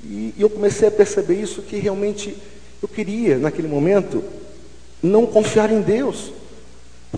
E, 0.04 0.34
e 0.36 0.42
eu 0.42 0.50
comecei 0.50 0.88
a 0.88 0.92
perceber 0.92 1.36
isso, 1.36 1.62
que 1.62 1.78
realmente 1.78 2.36
eu 2.82 2.88
queria, 2.88 3.38
naquele 3.38 3.68
momento, 3.68 4.24
não 5.02 5.26
confiar 5.26 5.72
em 5.72 5.82
Deus. 5.82 6.32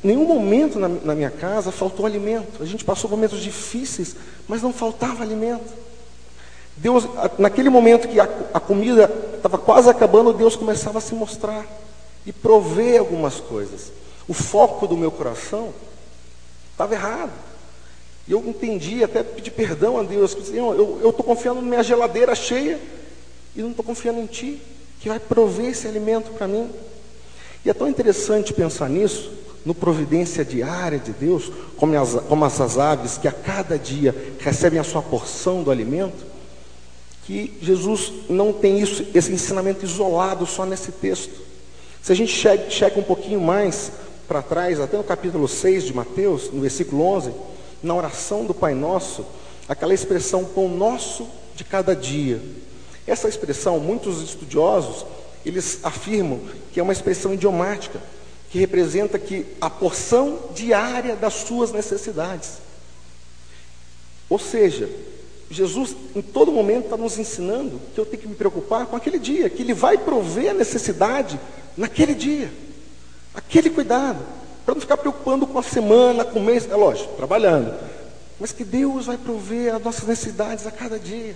Nenhum 0.03 0.25
momento 0.25 0.77
na, 0.77 0.87
na, 0.87 1.15
minha 1.15 1.31
casa 1.31 1.71
faltou 1.71 2.05
alimento. 2.05 2.61
A 2.61 2.65
gente 2.65 2.85
passou 2.85 3.09
momentos 3.09 3.41
difíceis, 3.41 4.15
mas 4.47 4.61
não 4.61 4.71
faltava 4.71 5.23
alimento. 5.23 5.73
Deus, 6.75 7.07
naquele 7.39 7.69
momento 7.69 8.07
que 8.07 8.19
a, 8.19 8.29
a 8.53 8.59
comida 8.59 9.11
estava 9.35 9.57
quase 9.57 9.89
acabando, 9.89 10.33
Deus 10.33 10.55
começava 10.55 10.99
a 10.99 11.01
se 11.01 11.15
mostrar 11.15 11.65
e 12.25 12.31
prover 12.31 12.99
algumas 12.99 13.39
coisas. 13.39 13.91
O 14.27 14.33
foco 14.33 14.85
do 14.85 14.97
meu 14.97 15.09
coração 15.09 15.73
estava 16.71 16.93
errado. 16.93 17.31
E 18.27 18.33
eu 18.33 18.43
entendi, 18.45 19.03
até 19.03 19.23
pedi 19.23 19.49
perdão 19.49 19.97
a 19.97 20.03
Deus, 20.03 20.33
que 20.33 20.45
Senhor, 20.45 20.75
eu 20.75 21.09
estou 21.09 21.25
confiando 21.25 21.61
na 21.61 21.67
minha 21.67 21.83
geladeira 21.83 22.35
cheia 22.35 22.79
e 23.55 23.61
não 23.61 23.71
estou 23.71 23.85
confiando 23.85 24.19
em 24.19 24.25
Ti, 24.25 24.61
que 24.99 25.07
vai 25.07 25.19
prover 25.19 25.67
esse 25.67 25.87
alimento 25.87 26.31
para 26.31 26.47
mim. 26.47 26.69
E 27.67 27.69
é 27.69 27.73
tão 27.73 27.89
interessante 27.89 28.53
pensar 28.53 28.87
nisso, 28.87 29.29
no 29.65 29.75
providência 29.75 30.45
diária 30.45 30.97
de 30.97 31.11
Deus, 31.11 31.51
como, 31.75 31.99
as, 31.99 32.13
como 32.13 32.45
essas 32.45 32.77
aves 32.77 33.17
que 33.17 33.27
a 33.27 33.31
cada 33.33 33.77
dia 33.77 34.15
recebem 34.39 34.79
a 34.79 34.85
sua 34.85 35.01
porção 35.01 35.63
do 35.63 35.69
alimento, 35.69 36.25
que 37.25 37.57
Jesus 37.61 38.13
não 38.29 38.53
tem 38.53 38.79
isso, 38.79 39.05
esse 39.13 39.33
ensinamento 39.33 39.83
isolado 39.83 40.45
só 40.45 40.65
nesse 40.65 40.93
texto. 40.93 41.41
Se 42.01 42.13
a 42.13 42.15
gente 42.15 42.31
checa, 42.31 42.69
checa 42.69 42.97
um 43.01 43.03
pouquinho 43.03 43.41
mais 43.41 43.91
para 44.29 44.41
trás, 44.41 44.79
até 44.79 44.95
no 44.95 45.03
capítulo 45.03 45.45
6 45.45 45.83
de 45.83 45.93
Mateus, 45.93 46.49
no 46.49 46.61
versículo 46.61 47.03
11, 47.03 47.33
na 47.83 47.93
oração 47.93 48.45
do 48.45 48.53
Pai 48.53 48.73
Nosso, 48.73 49.25
aquela 49.67 49.93
expressão 49.93 50.45
pão 50.45 50.69
nosso 50.69 51.27
de 51.53 51.65
cada 51.65 51.93
dia. 51.93 52.41
Essa 53.05 53.27
expressão, 53.27 53.77
muitos 53.77 54.21
estudiosos, 54.21 55.05
eles 55.45 55.79
afirmam 55.83 56.41
que 56.71 56.79
é 56.79 56.83
uma 56.83 56.93
expressão 56.93 57.33
idiomática, 57.33 58.01
que 58.49 58.59
representa 58.59 59.19
que 59.19 59.45
a 59.59 59.69
porção 59.69 60.39
diária 60.53 61.15
das 61.15 61.33
suas 61.33 61.71
necessidades. 61.71 62.59
Ou 64.29 64.39
seja, 64.39 64.89
Jesus 65.49 65.95
em 66.15 66.21
todo 66.21 66.51
momento 66.51 66.85
está 66.85 66.97
nos 66.97 67.17
ensinando 67.17 67.79
que 67.93 67.99
eu 67.99 68.05
tenho 68.05 68.21
que 68.21 68.27
me 68.27 68.35
preocupar 68.35 68.85
com 68.85 68.95
aquele 68.95 69.19
dia, 69.19 69.49
que 69.49 69.61
Ele 69.61 69.73
vai 69.73 69.97
prover 69.97 70.51
a 70.51 70.53
necessidade 70.53 71.39
naquele 71.75 72.13
dia. 72.13 72.51
Aquele 73.33 73.69
cuidado, 73.69 74.19
para 74.65 74.73
não 74.73 74.81
ficar 74.81 74.97
preocupando 74.97 75.47
com 75.47 75.57
a 75.57 75.63
semana, 75.63 76.25
com 76.25 76.39
o 76.39 76.43
mês, 76.43 76.69
é 76.69 76.75
lógico, 76.75 77.13
trabalhando, 77.15 77.73
mas 78.39 78.51
que 78.51 78.63
Deus 78.63 79.05
vai 79.05 79.17
prover 79.17 79.73
as 79.73 79.81
nossas 79.81 80.07
necessidades 80.07 80.67
a 80.67 80.71
cada 80.71 80.99
dia. 80.99 81.35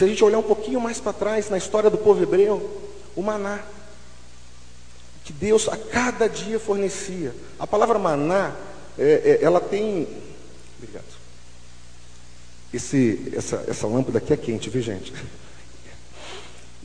Se 0.00 0.04
a 0.04 0.08
gente 0.08 0.24
olhar 0.24 0.38
um 0.38 0.42
pouquinho 0.42 0.80
mais 0.80 0.98
para 0.98 1.12
trás 1.12 1.50
na 1.50 1.58
história 1.58 1.90
do 1.90 1.98
povo 1.98 2.22
hebreu, 2.22 2.70
o 3.14 3.20
maná, 3.20 3.60
que 5.22 5.30
Deus 5.30 5.68
a 5.68 5.76
cada 5.76 6.26
dia 6.26 6.58
fornecia. 6.58 7.34
A 7.58 7.66
palavra 7.66 7.98
maná, 7.98 8.56
é, 8.98 9.38
é, 9.42 9.44
ela 9.44 9.60
tem. 9.60 10.08
Obrigado. 10.78 11.04
Esse, 12.72 13.30
essa, 13.36 13.62
essa 13.68 13.86
lâmpada 13.86 14.16
aqui 14.16 14.32
é 14.32 14.38
quente, 14.38 14.70
viu 14.70 14.80
gente? 14.80 15.12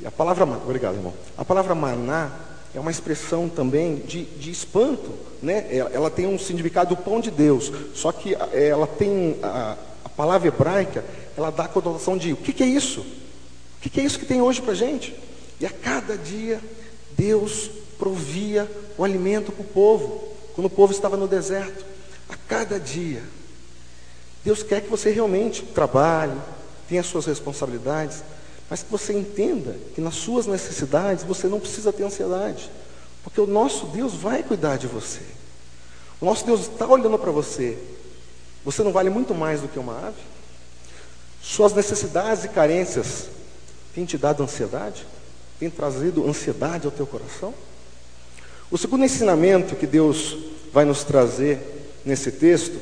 E 0.02 0.06
a 0.06 0.12
palavra, 0.12 0.44
obrigado, 0.44 0.96
irmão. 0.96 1.14
A 1.38 1.46
palavra 1.46 1.74
maná 1.74 2.38
é 2.74 2.80
uma 2.82 2.92
expressão 2.92 3.48
também 3.48 3.96
de, 4.00 4.26
de 4.26 4.52
espanto, 4.52 5.10
né? 5.42 5.74
Ela, 5.74 5.90
ela, 5.92 6.12
tem 6.12 6.28
um 6.28 6.38
significado 6.38 6.94
do 6.94 7.02
pão 7.02 7.22
de 7.22 7.32
Deus, 7.32 7.72
só 7.94 8.12
que 8.12 8.36
é, 8.52 8.68
ela 8.68 8.86
tem 8.86 9.40
a, 9.42 9.78
palavra 10.16 10.48
hebraica, 10.48 11.04
ela 11.38 11.52
dá 11.52 11.66
a 11.66 11.68
conotação 11.68 12.18
de 12.18 12.34
o 12.34 12.38
que, 12.38 12.54
que 12.54 12.64
é 12.64 12.68
isso? 12.68 13.02
O 13.02 13.82
que, 13.82 13.90
que 13.90 14.02
é 14.02 14.04
isso 14.04 14.20
que 14.20 14.26
tem 14.26 14.42
hoje 14.42 14.62
para 14.62 14.74
gente? 14.74 15.14
E 15.60 15.66
a 15.66 15.70
cada 15.70 16.18
dia 16.18 16.62
Deus 17.18 17.70
provia 17.98 18.70
o 18.98 19.04
alimento 19.04 19.52
para 19.52 19.62
o 19.62 19.68
povo, 19.68 20.28
quando 20.54 20.68
o 20.68 20.70
povo 20.70 20.92
estava 20.92 21.18
no 21.18 21.28
deserto. 21.28 21.86
A 22.30 22.36
cada 22.48 22.80
dia, 22.80 23.24
Deus 24.44 24.64
quer 24.64 24.82
que 24.82 24.90
você 24.90 25.12
realmente 25.12 25.64
trabalhe, 25.64 26.40
tenha 26.88 27.04
suas 27.04 27.26
responsabilidades, 27.26 28.24
mas 28.70 28.82
que 28.82 28.92
você 28.92 29.14
entenda 29.14 29.76
que 29.94 30.02
nas 30.02 30.16
suas 30.16 30.48
necessidades 30.48 31.24
você 31.24 31.48
não 31.48 31.60
precisa 31.60 31.94
ter 31.94 32.04
ansiedade, 32.04 32.70
porque 33.24 33.40
o 33.40 33.48
nosso 33.48 33.88
Deus 33.88 34.14
vai 34.14 34.44
cuidar 34.44 34.78
de 34.78 34.88
você. 34.88 35.22
O 36.20 36.26
nosso 36.26 36.46
Deus 36.46 36.62
está 36.62 36.88
olhando 36.88 37.20
para 37.20 37.32
você. 37.32 37.78
Você 38.66 38.82
não 38.82 38.92
vale 38.92 39.12
muito 39.12 39.36
mais 39.36 39.62
do 39.62 39.68
que 39.68 39.78
uma 39.78 40.08
ave? 40.08 40.18
Suas 41.42 41.72
necessidades 41.74 42.44
e 42.44 42.50
carências 42.50 43.28
têm 43.94 44.04
te 44.04 44.18
dado 44.18 44.42
ansiedade? 44.42 45.06
Tem 45.60 45.70
trazido 45.70 46.28
ansiedade 46.28 46.88
ao 46.88 46.92
teu 46.92 47.06
coração? 47.06 47.54
O 48.72 48.78
segundo 48.78 49.06
ensinamento 49.06 49.76
que 49.76 49.86
Deus 49.86 50.36
vai 50.74 50.84
nos 50.84 51.04
trazer 51.04 51.60
nesse 52.04 52.32
texto 52.32 52.78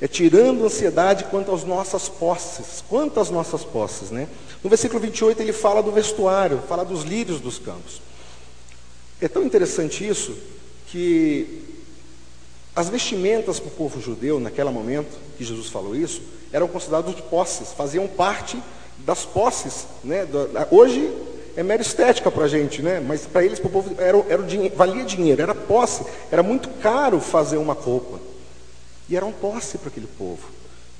é 0.00 0.08
tirando 0.08 0.64
ansiedade 0.64 1.24
quanto 1.24 1.54
às 1.54 1.62
nossas 1.62 2.08
posses. 2.08 2.82
Quanto 2.88 3.20
às 3.20 3.30
nossas 3.30 3.62
posses, 3.62 4.10
né? 4.10 4.28
No 4.64 4.68
versículo 4.68 5.00
28 5.00 5.40
ele 5.40 5.52
fala 5.52 5.80
do 5.80 5.92
vestuário, 5.92 6.60
fala 6.68 6.84
dos 6.84 7.04
lírios 7.04 7.40
dos 7.40 7.58
campos. 7.58 8.02
É 9.20 9.28
tão 9.28 9.44
interessante 9.44 10.06
isso 10.06 10.36
que 10.88 11.69
as 12.74 12.88
vestimentas 12.88 13.58
para 13.58 13.68
o 13.68 13.72
povo 13.72 14.00
judeu, 14.00 14.38
naquele 14.38 14.70
momento 14.70 15.18
que 15.36 15.44
Jesus 15.44 15.68
falou 15.68 15.96
isso, 15.96 16.22
eram 16.52 16.68
consideradas 16.68 17.14
posses, 17.22 17.72
faziam 17.72 18.06
parte 18.06 18.60
das 18.98 19.24
posses. 19.24 19.86
Né? 20.04 20.26
Hoje 20.70 21.10
é 21.56 21.62
mera 21.62 21.82
estética 21.82 22.30
para 22.30 22.44
a 22.44 22.48
gente, 22.48 22.82
né? 22.82 23.00
mas 23.00 23.26
para 23.26 23.44
eles, 23.44 23.58
para 23.58 23.68
o 23.68 23.72
povo, 23.72 23.94
era, 23.98 24.18
era 24.28 24.42
dinheiro, 24.42 24.74
valia 24.76 25.04
dinheiro, 25.04 25.42
era 25.42 25.54
posse, 25.54 26.04
era 26.30 26.42
muito 26.42 26.68
caro 26.80 27.20
fazer 27.20 27.56
uma 27.56 27.74
roupa. 27.74 28.20
E 29.08 29.16
era 29.16 29.26
um 29.26 29.32
posse 29.32 29.76
para 29.78 29.88
aquele 29.88 30.06
povo. 30.06 30.48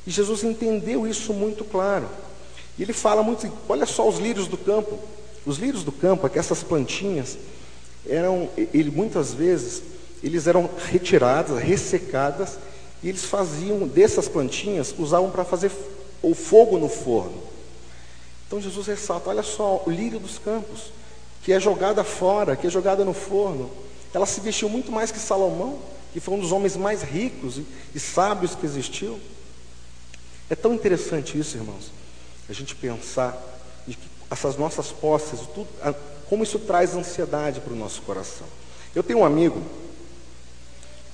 E 0.06 0.10
Jesus 0.10 0.42
entendeu 0.42 1.06
isso 1.06 1.32
muito 1.32 1.64
claro. 1.64 2.08
E 2.76 2.82
ele 2.82 2.92
fala 2.92 3.22
muito, 3.22 3.46
assim, 3.46 3.54
olha 3.68 3.86
só 3.86 4.08
os 4.08 4.18
lírios 4.18 4.48
do 4.48 4.56
campo. 4.56 4.98
Os 5.46 5.58
lírios 5.58 5.84
do 5.84 5.92
campo, 5.92 6.26
é 6.26 6.30
que 6.30 6.38
essas 6.38 6.62
plantinhas, 6.62 7.38
eram, 8.08 8.48
ele 8.56 8.90
muitas 8.90 9.32
vezes, 9.32 9.82
eles 10.22 10.46
eram 10.46 10.68
retiradas, 10.90 11.58
ressecadas, 11.58 12.58
e 13.02 13.08
eles 13.08 13.24
faziam 13.24 13.86
dessas 13.88 14.28
plantinhas, 14.28 14.94
usavam 14.98 15.30
para 15.30 15.44
fazer 15.44 15.72
o 16.22 16.34
fogo 16.34 16.78
no 16.78 16.88
forno. 16.88 17.42
Então 18.46 18.60
Jesus 18.60 18.86
ressalta, 18.86 19.30
olha 19.30 19.42
só, 19.42 19.82
o 19.86 19.90
lírio 19.90 20.18
dos 20.18 20.38
campos, 20.38 20.92
que 21.42 21.52
é 21.52 21.60
jogada 21.60 22.04
fora, 22.04 22.56
que 22.56 22.66
é 22.66 22.70
jogada 22.70 23.04
no 23.04 23.14
forno. 23.14 23.70
Ela 24.12 24.26
se 24.26 24.40
vestiu 24.40 24.68
muito 24.68 24.92
mais 24.92 25.10
que 25.10 25.18
Salomão, 25.18 25.78
que 26.12 26.20
foi 26.20 26.34
um 26.34 26.40
dos 26.40 26.52
homens 26.52 26.76
mais 26.76 27.02
ricos 27.02 27.58
e, 27.58 27.66
e 27.94 28.00
sábios 28.00 28.54
que 28.54 28.66
existiu. 28.66 29.18
É 30.50 30.54
tão 30.54 30.74
interessante 30.74 31.38
isso, 31.38 31.56
irmãos, 31.56 31.92
a 32.48 32.52
gente 32.52 32.74
pensar 32.74 33.40
de 33.86 33.96
que 33.96 34.10
essas 34.30 34.56
nossas 34.56 34.88
posses, 34.88 35.40
tudo, 35.54 35.68
como 36.28 36.42
isso 36.42 36.58
traz 36.58 36.94
ansiedade 36.94 37.60
para 37.60 37.72
o 37.72 37.76
nosso 37.76 38.02
coração. 38.02 38.46
Eu 38.94 39.02
tenho 39.02 39.20
um 39.20 39.24
amigo 39.24 39.62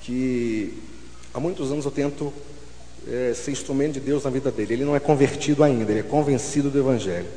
que 0.07 0.73
há 1.33 1.39
muitos 1.39 1.69
anos 1.69 1.83
eu 1.83 1.91
tento 1.91 2.33
é, 3.05 3.33
ser 3.33 3.51
instrumento 3.51 3.95
de 3.95 3.99
Deus 3.99 4.23
na 4.23 4.29
vida 4.29 4.49
dele. 4.49 4.75
Ele 4.75 4.85
não 4.85 4.95
é 4.95 5.01
convertido 5.01 5.65
ainda, 5.65 5.91
ele 5.91 5.99
é 5.99 6.03
convencido 6.03 6.69
do 6.69 6.79
Evangelho. 6.79 7.27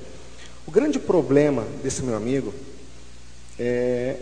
O 0.69 0.71
grande 0.71 1.01
problema 1.01 1.67
desse 1.83 2.01
meu 2.01 2.17
amigo 2.17 2.55
é 3.59 4.19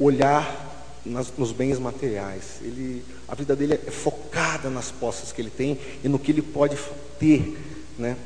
olhar 0.00 0.96
nas, 1.04 1.30
nos 1.36 1.52
bens 1.52 1.78
materiais. 1.78 2.54
Ele, 2.62 3.04
a 3.28 3.34
vida 3.34 3.54
dele 3.54 3.74
é 3.74 3.90
focada 3.90 4.70
nas 4.70 4.90
posses 4.90 5.30
que 5.30 5.42
ele 5.42 5.50
tem 5.50 5.78
e 6.02 6.08
no 6.08 6.18
que 6.18 6.32
ele 6.32 6.40
pode 6.40 6.78
ter, 7.20 7.54
né? 7.98 8.16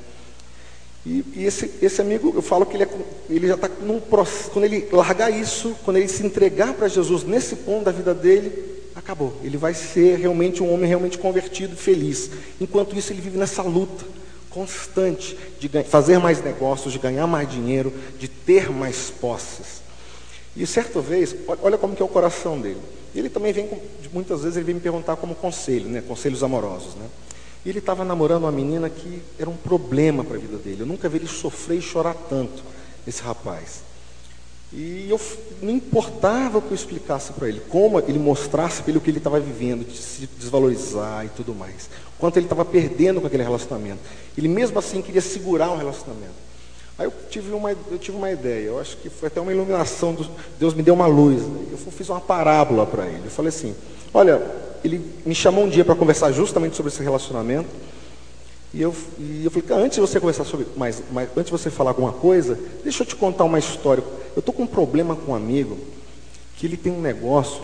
E, 1.05 1.25
e 1.35 1.45
esse, 1.45 1.69
esse 1.83 2.01
amigo, 2.01 2.33
eu 2.33 2.43
falo 2.43 2.65
que 2.65 2.77
ele, 2.77 2.85
é, 2.85 2.89
ele 3.29 3.49
já 3.49 3.55
está 3.55 3.69
num 3.83 3.99
processo, 3.99 4.51
quando 4.51 4.67
ele 4.67 4.89
largar 4.93 5.31
isso, 5.31 5.75
quando 5.85 5.97
ele 5.97 6.07
se 6.07 6.25
entregar 6.25 6.75
para 6.75 6.87
Jesus 6.87 7.25
nesse 7.25 7.57
ponto 7.57 7.85
da 7.85 7.91
vida 7.91 8.15
dele, 8.15 8.68
acabou. 8.99 9.39
Ele 9.43 9.57
vai 9.57 9.75
ser 9.75 10.19
realmente 10.19 10.63
um 10.63 10.73
homem 10.73 10.89
realmente 10.89 11.19
convertido, 11.19 11.77
feliz. 11.77 12.31
Enquanto 12.61 12.97
isso, 12.97 13.13
ele 13.13 13.21
vive 13.21 13.39
nessa 13.39 13.63
luta 13.63 14.05
constante 14.51 15.39
de 15.61 15.69
fazer 15.85 16.19
mais 16.19 16.43
negócios, 16.43 16.93
de 16.93 16.99
ganhar 16.99 17.27
mais 17.27 17.51
dinheiro, 17.51 17.93
de 18.19 18.27
ter 18.27 18.71
mais 18.71 19.11
posses. 19.11 19.83
E 20.57 20.67
certa 20.67 21.01
vez, 21.01 21.37
olha 21.63 21.79
como 21.79 21.95
que 21.95 22.03
é 22.03 22.05
o 22.05 22.09
coração 22.09 22.61
dele. 22.61 22.81
Ele 23.15 23.29
também 23.29 23.53
vem, 23.53 23.71
muitas 24.13 24.43
vezes 24.43 24.57
ele 24.57 24.67
vem 24.67 24.75
me 24.75 24.81
perguntar 24.81 25.17
como 25.17 25.35
conselho, 25.35 25.89
né? 25.89 26.03
conselhos 26.07 26.43
amorosos. 26.43 26.95
Né? 26.97 27.07
E 27.65 27.69
ele 27.69 27.79
estava 27.79 28.05
namorando 28.05 28.45
uma 28.45 28.53
menina 28.53 28.91
que 28.91 29.23
era 29.39 29.49
um 29.49 29.57
problema 29.57 30.25
para 30.25 30.37
a 30.37 30.41
vida 30.41 30.57
dele. 30.57 30.83
Eu 30.83 30.87
nunca 30.87 31.09
vi 31.09 31.19
ele 31.19 31.29
sofrer 31.29 31.79
e 31.79 31.83
chorar 31.83 32.15
tanto, 32.29 32.63
esse 33.07 33.23
rapaz. 33.23 33.83
E 34.73 35.09
eu 35.09 35.19
não 35.63 35.73
importava 35.73 36.61
que 36.61 36.71
eu 36.71 36.75
explicasse 36.75 37.33
para 37.33 37.49
ele, 37.49 37.61
como 37.69 37.99
ele 38.01 38.19
mostrasse 38.19 38.83
para 38.83 38.91
ele 38.91 38.99
o 38.99 39.01
que 39.01 39.11
ele 39.11 39.19
estava 39.19 39.41
vivendo, 39.41 39.87
de 39.87 39.97
se 39.97 40.29
desvalorizar 40.39 41.25
e 41.25 41.29
tudo 41.31 41.55
mais. 41.55 41.89
Quanto 42.19 42.37
ele 42.37 42.47
estava 42.47 42.65
perdendo 42.65 43.21
com 43.21 43.27
aquele 43.27 43.43
relacionamento. 43.43 44.01
Ele 44.37 44.49
mesmo 44.49 44.79
assim 44.79 45.01
queria 45.01 45.23
segurar 45.23 45.71
um 45.71 45.77
relacionamento. 45.77 46.49
Aí 46.99 47.07
eu 47.07 47.13
tive 47.31 47.53
uma, 47.53 47.71
eu 47.71 47.99
tive 47.99 48.17
uma 48.17 48.31
ideia, 48.31 48.67
eu 48.67 48.81
acho 48.81 48.97
que 48.97 49.09
foi 49.09 49.29
até 49.29 49.41
uma 49.41 49.53
iluminação, 49.53 50.15
do, 50.15 50.29
Deus 50.59 50.75
me 50.75 50.83
deu 50.83 50.95
uma 50.95 51.07
luz. 51.07 51.41
Eu 51.71 51.79
fiz 51.93 52.09
uma 52.09 52.21
parábola 52.21 52.85
para 52.85 53.07
ele. 53.07 53.23
Eu 53.25 53.31
falei 53.31 53.51
assim: 53.51 53.75
olha, 54.13 54.43
ele 54.85 55.01
me 55.25 55.35
chamou 55.35 55.65
um 55.65 55.69
dia 55.69 55.85
para 55.85 55.95
conversar 55.95 56.33
justamente 56.33 56.77
sobre 56.77 56.93
esse 56.93 57.03
relacionamento. 57.03 57.69
E 58.75 58.83
eu, 58.83 58.95
e 59.19 59.45
eu 59.45 59.51
falei, 59.51 59.85
antes 59.85 59.95
de 59.95 60.01
você 60.01 60.21
conversar 60.21 60.45
sobre, 60.45 60.67
mas, 60.77 61.03
mas 61.11 61.29
antes 61.31 61.47
de 61.47 61.53
você 61.53 61.71
falar 61.71 61.91
alguma 61.91 62.13
coisa, 62.13 62.59
deixa 62.83 63.03
eu 63.03 63.07
te 63.07 63.17
contar 63.17 63.45
uma 63.45 63.59
história. 63.59 64.05
Eu 64.39 64.41
estou 64.41 64.55
com 64.55 64.63
um 64.63 64.69
problema 64.69 65.17
com 65.17 65.33
um 65.33 65.35
amigo 65.35 65.77
que 66.57 66.65
ele 66.65 66.77
tem 66.77 66.93
um 66.93 67.01
negócio 67.01 67.61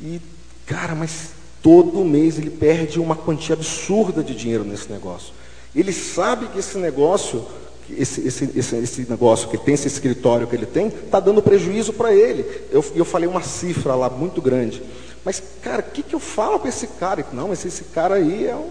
e, 0.00 0.18
cara, 0.64 0.94
mas 0.94 1.32
todo 1.62 2.02
mês 2.06 2.38
ele 2.38 2.48
perde 2.48 2.98
uma 2.98 3.14
quantia 3.14 3.52
absurda 3.52 4.22
de 4.22 4.34
dinheiro 4.34 4.64
nesse 4.64 4.90
negócio. 4.90 5.34
Ele 5.76 5.92
sabe 5.92 6.46
que 6.46 6.58
esse 6.58 6.78
negócio, 6.78 7.44
esse, 7.90 8.26
esse, 8.26 8.50
esse, 8.56 8.76
esse 8.76 9.10
negócio 9.10 9.50
que 9.50 9.58
tem, 9.58 9.74
esse 9.74 9.86
escritório 9.86 10.46
que 10.46 10.56
ele 10.56 10.64
tem, 10.64 10.86
está 10.86 11.20
dando 11.20 11.42
prejuízo 11.42 11.92
para 11.92 12.14
ele. 12.14 12.46
Eu, 12.70 12.82
eu 12.94 13.04
falei 13.04 13.28
uma 13.28 13.42
cifra 13.42 13.94
lá 13.94 14.08
muito 14.08 14.40
grande. 14.40 14.82
Mas, 15.22 15.42
cara, 15.60 15.80
o 15.86 15.92
que, 15.92 16.02
que 16.02 16.14
eu 16.14 16.20
falo 16.20 16.58
para 16.58 16.70
esse 16.70 16.86
cara? 16.86 17.26
Não, 17.30 17.48
mas 17.48 17.62
esse 17.62 17.84
cara 17.84 18.14
aí 18.14 18.46
é 18.46 18.56
um 18.56 18.70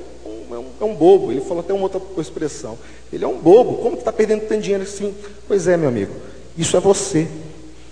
é 0.52 0.58
um, 0.58 0.66
é 0.82 0.84
um 0.84 0.96
bobo. 0.96 1.32
Ele 1.32 1.42
falou 1.42 1.60
até 1.60 1.74
uma 1.74 1.84
outra 1.84 2.02
expressão. 2.18 2.78
Ele 3.12 3.24
é 3.24 3.28
um 3.28 3.38
bobo. 3.38 3.78
Como 3.78 3.98
que 3.98 4.02
está 4.02 4.12
perdendo 4.12 4.48
tanto 4.48 4.62
dinheiro 4.62 4.84
assim? 4.84 5.14
Pois 5.48 5.68
é, 5.68 5.78
meu 5.78 5.90
amigo. 5.90 6.33
Isso 6.58 6.78
é 6.78 6.80
você. 6.80 7.28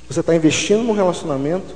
Você 0.09 0.19
está 0.19 0.35
investindo 0.35 0.83
num 0.83 0.93
relacionamento 0.93 1.73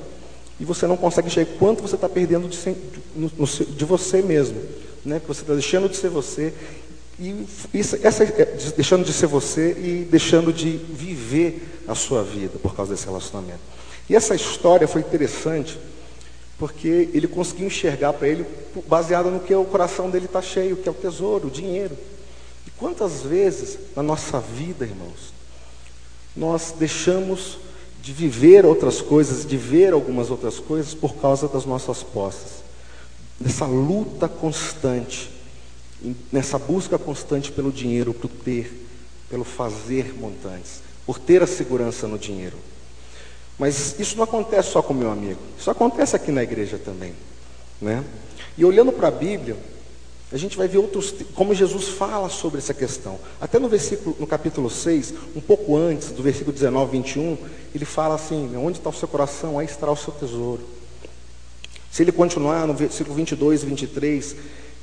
e 0.60 0.64
você 0.64 0.86
não 0.86 0.96
consegue 0.96 1.28
enxergar 1.28 1.52
quanto 1.58 1.82
você 1.82 1.94
está 1.94 2.08
perdendo 2.08 2.48
de, 2.48 2.58
de, 2.58 3.64
de, 3.64 3.84
você 3.84 4.22
mesmo. 4.22 4.60
Né? 5.04 5.20
Você 5.26 5.42
está 5.42 5.54
deixando 5.54 5.88
de 5.88 5.96
ser 5.96 6.08
você 6.08 6.52
e 7.18 7.46
isso, 7.72 7.98
essa, 8.02 8.24
é, 8.24 8.44
deixando 8.76 9.04
de 9.04 9.12
ser 9.12 9.26
você 9.26 9.72
e 9.72 10.08
deixando 10.10 10.52
de 10.52 10.70
viver 10.70 11.82
a 11.88 11.94
sua 11.94 12.22
vida 12.22 12.58
por 12.58 12.74
causa 12.74 12.92
desse 12.92 13.06
relacionamento. 13.06 13.60
E 14.08 14.14
essa 14.14 14.34
história 14.34 14.86
foi 14.86 15.00
interessante 15.00 15.78
porque 16.58 17.08
ele 17.12 17.26
conseguiu 17.26 17.66
enxergar 17.66 18.12
para 18.12 18.28
ele 18.28 18.46
baseado 18.86 19.30
no 19.30 19.40
que 19.40 19.54
o 19.54 19.64
coração 19.64 20.10
dele 20.10 20.26
está 20.26 20.40
cheio, 20.40 20.76
que 20.76 20.88
é 20.88 20.92
o 20.92 20.94
tesouro, 20.94 21.48
o 21.48 21.50
dinheiro. 21.50 21.96
E 22.66 22.70
quantas 22.70 23.22
vezes 23.22 23.78
na 23.94 24.02
nossa 24.02 24.38
vida, 24.40 24.84
irmãos, 24.84 25.35
nós 26.36 26.74
deixamos 26.78 27.58
de 28.02 28.12
viver 28.12 28.64
outras 28.64 29.00
coisas, 29.00 29.44
de 29.44 29.56
ver 29.56 29.92
algumas 29.92 30.30
outras 30.30 30.58
coisas 30.58 30.94
por 30.94 31.16
causa 31.16 31.48
das 31.48 31.64
nossas 31.64 32.02
posses. 32.02 32.62
Nessa 33.40 33.66
luta 33.66 34.28
constante, 34.28 35.30
nessa 36.30 36.58
busca 36.58 36.98
constante 36.98 37.50
pelo 37.50 37.72
dinheiro, 37.72 38.14
por 38.14 38.30
ter, 38.30 38.86
pelo 39.28 39.44
fazer 39.44 40.14
montantes, 40.14 40.82
por 41.04 41.18
ter 41.18 41.42
a 41.42 41.46
segurança 41.46 42.06
no 42.06 42.18
dinheiro. 42.18 42.56
Mas 43.58 43.98
isso 43.98 44.16
não 44.16 44.24
acontece 44.24 44.70
só 44.70 44.82
com 44.82 44.92
meu 44.92 45.10
amigo, 45.10 45.40
isso 45.58 45.70
acontece 45.70 46.14
aqui 46.14 46.30
na 46.30 46.42
igreja 46.42 46.78
também. 46.78 47.14
Né? 47.80 48.04
E 48.56 48.64
olhando 48.64 48.92
para 48.92 49.08
a 49.08 49.10
Bíblia, 49.10 49.56
a 50.32 50.36
gente 50.36 50.56
vai 50.56 50.66
ver 50.66 50.78
outros, 50.78 51.14
como 51.34 51.54
Jesus 51.54 51.88
fala 51.88 52.28
sobre 52.28 52.58
essa 52.58 52.74
questão. 52.74 53.18
Até 53.40 53.58
no 53.58 53.68
versículo, 53.68 54.16
no 54.18 54.26
capítulo 54.26 54.68
6, 54.68 55.14
um 55.36 55.40
pouco 55.40 55.76
antes 55.76 56.10
do 56.10 56.22
versículo 56.22 56.52
19, 56.52 56.92
21, 56.98 57.38
ele 57.74 57.84
fala 57.84 58.16
assim: 58.16 58.56
onde 58.56 58.78
está 58.78 58.90
o 58.90 58.92
seu 58.92 59.06
coração, 59.06 59.58
aí 59.58 59.66
estará 59.66 59.92
o 59.92 59.96
seu 59.96 60.12
tesouro. 60.12 60.62
Se 61.90 62.02
ele 62.02 62.12
continuar 62.12 62.66
no 62.66 62.74
versículo 62.74 63.14
22 63.14 63.62
e 63.62 63.66
23, 63.66 64.36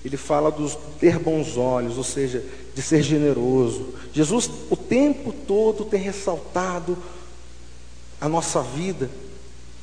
ele 0.06 0.18
fala 0.18 0.50
dos 0.50 0.78
ter 1.00 1.20
bons 1.20 1.58
olhos, 1.58 1.98
ou 1.98 2.04
seja, 2.04 2.44
de 2.74 2.82
ser 2.82 3.02
generoso. 3.02 3.94
Jesus 4.14 4.50
o 4.70 4.76
tempo 4.76 5.34
todo 5.46 5.86
tem 5.86 6.00
ressaltado 6.00 6.98
a 8.20 8.28
nossa 8.28 8.62
vida 8.62 9.10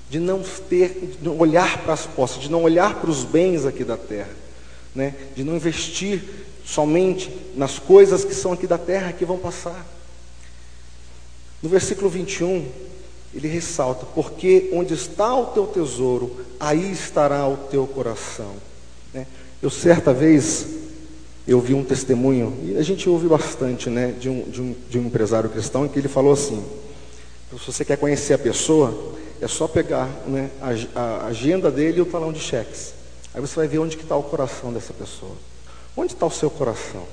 de 0.09 0.18
não 0.18 0.42
ter, 0.68 1.16
de 1.18 1.25
não 1.25 1.38
olhar 1.38 1.83
para 1.83 1.92
as 1.92 2.07
posses, 2.07 2.40
de 2.40 2.51
não 2.51 2.62
olhar 2.62 3.01
para 3.01 3.11
os 3.11 3.23
bens 3.23 3.64
aqui 3.64 3.85
da 3.85 3.96
terra, 3.96 4.35
né? 4.94 5.14
de 5.35 5.44
não 5.44 5.57
investir 5.57 6.22
somente 6.64 7.31
nas 7.55 7.79
coisas 7.79 8.24
que 8.24 8.35
são 8.35 8.53
aqui 8.53 8.66
da 8.66 8.79
terra 8.79 9.12
que 9.12 9.24
vão 9.24 9.38
passar. 9.38 9.87
No 11.62 11.68
versículo 11.68 12.09
21, 12.09 12.66
ele 13.35 13.48
ressalta: 13.48 14.07
Porque 14.07 14.70
onde 14.72 14.94
está 14.94 15.35
o 15.35 15.46
teu 15.46 15.66
tesouro, 15.66 16.44
aí 16.59 16.90
estará 16.92 17.46
o 17.46 17.57
teu 17.57 17.87
coração. 17.87 18.55
Né? 19.12 19.26
Eu 19.62 19.70
certa 19.70 20.12
vez 20.12 20.66
eu 21.46 21.61
vi 21.61 21.74
um 21.74 21.85
testemunho, 21.85 22.57
e 22.64 22.76
a 22.76 22.83
gente 22.83 23.09
ouve 23.09 23.26
bastante, 23.26 23.90
né, 23.90 24.14
de 24.18 24.29
um, 24.29 24.42
de 24.42 24.61
um, 24.62 24.76
de 24.88 24.98
um 24.98 25.07
empresário 25.07 25.50
cristão, 25.50 25.85
em 25.85 25.88
que 25.88 25.98
ele 25.98 26.09
falou 26.09 26.33
assim: 26.33 26.62
se 27.50 27.66
você 27.66 27.85
quer 27.85 27.96
conhecer 27.96 28.35
a 28.35 28.38
pessoa, 28.38 29.16
é 29.40 29.48
só 29.48 29.66
pegar 29.66 30.07
né, 30.26 30.50
a, 30.61 31.00
a, 31.00 31.26
agenda 31.26 31.70
dele 31.70 31.98
e 31.98 32.03
o 32.03 32.07
talão 32.07 32.33
de 32.33 32.38
cheques. 32.38 32.94
Aí 33.32 33.40
você 33.40 33.54
vai 33.54 33.68
ver 33.68 33.78
onde 33.78 33.96
está 33.96 34.16
o 34.16 34.22
coração 34.22 34.72
dessa 34.72 34.92
pessoa. 34.92 35.36
Onde 35.96 36.12
está 36.12 36.26
o 36.26 36.30
seu 36.30 36.50
coração? 36.50 37.04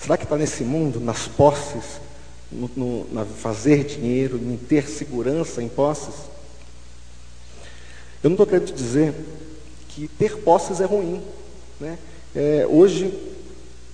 Será 0.00 0.16
que 0.16 0.24
está 0.24 0.36
nesse 0.36 0.64
mundo, 0.64 1.00
nas 1.00 1.26
posses, 1.26 2.00
no, 2.50 2.70
no 2.76 3.12
na 3.12 3.24
fazer 3.24 3.84
dinheiro, 3.84 4.36
em 4.36 4.56
ter 4.56 4.88
segurança 4.88 5.62
em 5.62 5.68
posses? 5.68 6.14
Eu 8.22 8.30
não 8.30 8.34
estou 8.34 8.46
querendo 8.46 8.72
dizer 8.72 9.14
que 9.88 10.08
ter 10.08 10.38
posses 10.38 10.80
é 10.80 10.84
ruim. 10.84 11.22
Né? 11.80 11.98
É, 12.34 12.66
hoje, 12.68 13.12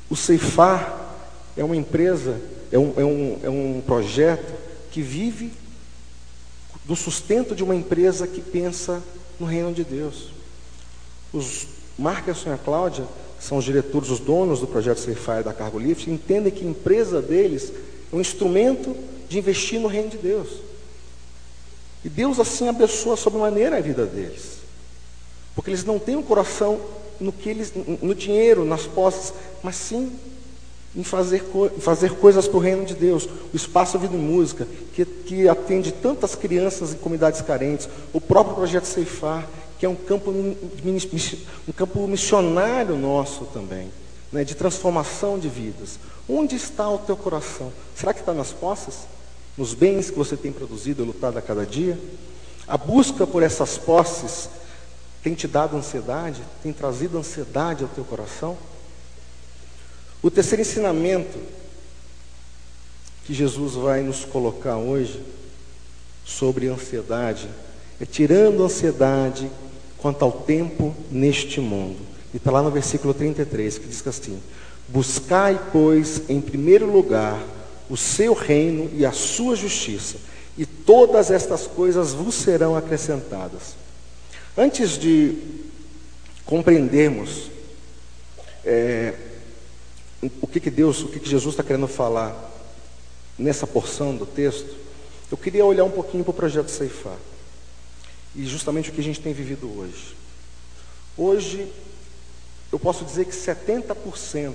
o 0.08 0.16
Ceifar 0.16 1.14
é 1.56 1.64
uma 1.64 1.76
empresa, 1.76 2.40
é 2.70 2.78
um, 2.78 2.94
é 2.96 3.04
um, 3.04 3.40
é 3.42 3.50
um 3.50 3.82
projeto 3.84 4.52
que 4.90 5.02
vive 5.02 5.52
do 6.84 6.94
sustento 6.94 7.54
de 7.54 7.64
uma 7.64 7.74
empresa 7.74 8.26
que 8.26 8.40
pensa 8.40 9.02
no 9.40 9.46
reino 9.46 9.72
de 9.72 9.84
Deus. 9.84 10.33
Os 11.34 11.66
Marcos 11.98 12.44
e 12.46 12.48
a 12.48 12.56
Cláudia 12.56 13.04
são 13.40 13.58
os 13.58 13.64
diretores, 13.64 14.08
os 14.08 14.20
donos 14.20 14.60
do 14.60 14.66
projeto 14.66 15.00
Ceifai 15.00 15.42
da 15.42 15.52
Cargo 15.52 15.78
Lift, 15.78 16.08
entendem 16.08 16.52
que 16.52 16.64
a 16.64 16.68
empresa 16.68 17.20
deles 17.20 17.72
é 18.12 18.16
um 18.16 18.20
instrumento 18.20 18.96
de 19.28 19.38
investir 19.38 19.80
no 19.80 19.88
reino 19.88 20.08
de 20.08 20.16
Deus. 20.16 20.48
E 22.04 22.08
Deus 22.08 22.38
assim 22.38 22.68
abençoa 22.68 23.16
sobremaneira 23.16 23.76
a 23.76 23.80
vida 23.80 24.06
deles. 24.06 24.58
Porque 25.54 25.70
eles 25.70 25.84
não 25.84 25.98
têm 25.98 26.16
um 26.16 26.22
coração 26.22 26.80
no 27.20 27.32
que 27.32 27.48
eles 27.48 27.72
no 28.00 28.14
dinheiro, 28.14 28.64
nas 28.64 28.86
posses, 28.86 29.32
mas 29.62 29.76
sim 29.76 30.12
em 30.96 31.02
fazer, 31.02 31.42
fazer 31.80 32.12
coisas 32.12 32.46
para 32.46 32.56
o 32.56 32.60
reino 32.60 32.84
de 32.84 32.94
Deus. 32.94 33.28
O 33.52 33.56
Espaço 33.56 33.98
Vida 33.98 34.14
e 34.14 34.18
Música, 34.18 34.66
que, 34.94 35.04
que 35.04 35.48
atende 35.48 35.90
tantas 35.92 36.34
crianças 36.34 36.92
em 36.92 36.96
comunidades 36.96 37.40
carentes. 37.40 37.88
O 38.12 38.20
próprio 38.20 38.54
projeto 38.54 38.84
Ceifar, 38.84 39.48
que 39.78 39.86
é 39.86 39.88
um 39.88 39.94
campo, 39.94 40.30
um 40.30 41.72
campo 41.72 42.06
missionário 42.06 42.96
nosso 42.96 43.46
também, 43.46 43.90
né, 44.32 44.44
de 44.44 44.54
transformação 44.54 45.38
de 45.38 45.48
vidas. 45.48 45.98
Onde 46.28 46.56
está 46.56 46.88
o 46.88 46.98
teu 46.98 47.16
coração? 47.16 47.72
Será 47.94 48.14
que 48.14 48.20
está 48.20 48.32
nas 48.32 48.52
posses? 48.52 49.06
Nos 49.56 49.74
bens 49.74 50.10
que 50.10 50.16
você 50.16 50.36
tem 50.36 50.52
produzido 50.52 51.02
e 51.02 51.06
lutado 51.06 51.38
a 51.38 51.42
cada 51.42 51.66
dia? 51.66 51.98
A 52.66 52.76
busca 52.76 53.26
por 53.26 53.42
essas 53.42 53.76
posses 53.76 54.48
tem 55.22 55.34
te 55.34 55.46
dado 55.46 55.76
ansiedade? 55.76 56.42
Tem 56.62 56.72
trazido 56.72 57.18
ansiedade 57.18 57.82
ao 57.82 57.88
teu 57.90 58.04
coração? 58.04 58.56
O 60.22 60.30
terceiro 60.30 60.62
ensinamento 60.62 61.38
que 63.24 63.34
Jesus 63.34 63.74
vai 63.74 64.02
nos 64.02 64.24
colocar 64.24 64.76
hoje 64.76 65.22
sobre 66.24 66.68
ansiedade 66.68 67.48
tirando 68.10 68.62
a 68.62 68.66
ansiedade 68.66 69.50
quanto 69.98 70.24
ao 70.24 70.32
tempo 70.32 70.94
neste 71.10 71.60
mundo. 71.60 71.98
E 72.32 72.36
está 72.36 72.50
lá 72.50 72.62
no 72.62 72.70
versículo 72.70 73.14
33 73.14 73.78
que 73.78 73.86
diz 73.86 74.06
assim: 74.06 74.40
Buscai, 74.88 75.60
pois, 75.72 76.22
em 76.28 76.40
primeiro 76.40 76.90
lugar 76.90 77.40
o 77.88 77.96
seu 77.96 78.32
reino 78.32 78.90
e 78.94 79.04
a 79.04 79.12
sua 79.12 79.54
justiça, 79.54 80.16
e 80.56 80.64
todas 80.64 81.30
estas 81.30 81.66
coisas 81.66 82.12
vos 82.12 82.34
serão 82.34 82.76
acrescentadas. 82.76 83.76
Antes 84.56 84.98
de 84.98 85.36
compreendermos 86.44 87.50
é, 88.64 89.14
o 90.40 90.46
que, 90.46 90.60
que 90.60 90.70
Deus, 90.70 91.02
o 91.02 91.08
que, 91.08 91.20
que 91.20 91.28
Jesus 91.28 91.54
está 91.54 91.62
querendo 91.62 91.88
falar 91.88 92.52
nessa 93.38 93.66
porção 93.66 94.16
do 94.16 94.24
texto, 94.24 94.74
eu 95.30 95.36
queria 95.36 95.64
olhar 95.64 95.84
um 95.84 95.90
pouquinho 95.90 96.24
para 96.24 96.30
o 96.30 96.34
projeto 96.34 96.70
Ceifar. 96.70 97.16
E 98.34 98.44
justamente 98.44 98.90
o 98.90 98.92
que 98.92 99.00
a 99.00 99.04
gente 99.04 99.20
tem 99.20 99.32
vivido 99.32 99.70
hoje. 99.78 100.16
Hoje, 101.16 101.70
eu 102.72 102.78
posso 102.78 103.04
dizer 103.04 103.24
que 103.24 103.32
70% 103.32 104.54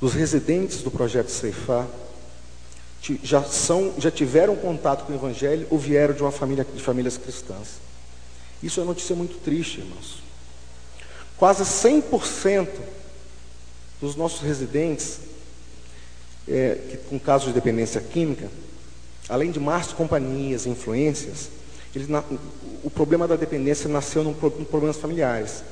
dos 0.00 0.14
residentes 0.14 0.82
do 0.82 0.90
projeto 0.90 1.28
Ceifar 1.28 1.86
já, 3.22 3.42
são, 3.42 3.94
já 3.98 4.10
tiveram 4.10 4.56
contato 4.56 5.04
com 5.04 5.12
o 5.12 5.16
Evangelho 5.16 5.66
ou 5.70 5.78
vieram 5.78 6.14
de 6.14 6.22
uma 6.22 6.32
família 6.32 6.64
de 6.64 6.82
famílias 6.82 7.18
cristãs. 7.18 7.80
Isso 8.62 8.80
é 8.80 8.84
notícia 8.84 9.14
muito 9.14 9.42
triste, 9.42 9.80
irmãos. 9.80 10.22
Quase 11.36 11.64
100% 11.64 12.68
dos 14.00 14.16
nossos 14.16 14.40
residentes, 14.40 15.18
é, 16.48 16.78
que, 16.90 16.96
com 17.08 17.18
casos 17.18 17.48
de 17.48 17.54
dependência 17.54 18.00
química, 18.00 18.50
além 19.28 19.50
de 19.50 19.60
más 19.60 19.92
companhias, 19.92 20.66
influências, 20.66 21.48
na, 22.08 22.22
o 22.84 22.90
problema 22.90 23.26
da 23.26 23.36
dependência 23.36 23.88
nasceu 23.88 24.22
em 24.22 24.64
problemas 24.64 24.96
familiares. 24.96 25.62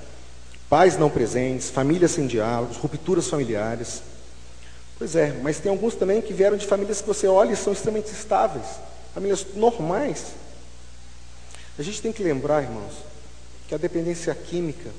Pais 0.68 0.98
não 0.98 1.08
presentes, 1.08 1.70
famílias 1.70 2.10
sem 2.10 2.26
diálogos, 2.26 2.76
rupturas 2.76 3.28
familiares. 3.28 4.02
Pois 4.98 5.14
é, 5.14 5.32
mas 5.42 5.60
tem 5.60 5.70
alguns 5.70 5.94
também 5.94 6.20
que 6.20 6.32
vieram 6.32 6.56
de 6.56 6.66
famílias 6.66 7.00
que 7.00 7.06
você 7.06 7.26
olha 7.26 7.52
e 7.52 7.56
são 7.56 7.72
extremamente 7.72 8.12
estáveis, 8.12 8.66
famílias 9.14 9.46
normais. 9.54 10.26
A 11.78 11.82
gente 11.82 12.02
tem 12.02 12.12
que 12.12 12.22
lembrar, 12.22 12.62
irmãos, 12.62 12.92
que 13.68 13.74
a 13.74 13.78
dependência 13.78 14.34
química 14.34 14.90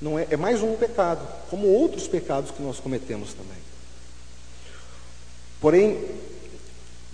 não 0.00 0.18
é, 0.18 0.26
é 0.30 0.36
mais 0.36 0.62
um 0.62 0.74
pecado, 0.74 1.26
como 1.48 1.68
outros 1.68 2.08
pecados 2.08 2.50
que 2.50 2.62
nós 2.62 2.80
cometemos 2.80 3.32
também. 3.32 3.58
Porém, 5.60 6.04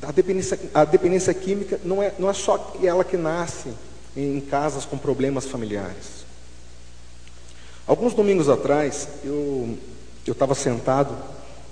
a 0.07 0.13
dependência, 0.13 0.59
a 0.73 0.85
dependência 0.85 1.35
química 1.35 1.81
não 1.85 2.03
é, 2.03 2.13
não 2.19 2.31
é 2.31 2.33
só 2.33 2.77
ela 2.83 3.05
que 3.05 3.17
nasce 3.17 3.69
em 4.17 4.41
casas 4.41 4.85
com 4.85 4.97
problemas 4.97 5.47
familiares. 5.47 6.25
Alguns 7.87 8.15
domingos 8.15 8.49
atrás, 8.49 9.09
eu 9.25 9.79
estava 10.27 10.55
sentado 10.55 11.15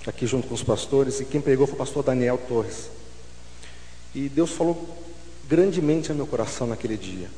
aqui 0.05 0.27
junto 0.27 0.47
com 0.47 0.53
os 0.53 0.63
pastores 0.63 1.19
e 1.19 1.25
quem 1.25 1.41
pregou 1.41 1.65
foi 1.65 1.75
o 1.75 1.77
pastor 1.77 2.03
Daniel 2.03 2.37
Torres. 2.47 2.89
E 4.13 4.29
Deus 4.29 4.51
falou 4.51 4.97
grandemente 5.49 6.11
ao 6.11 6.17
meu 6.17 6.27
coração 6.27 6.67
naquele 6.67 6.97
dia. 6.97 7.29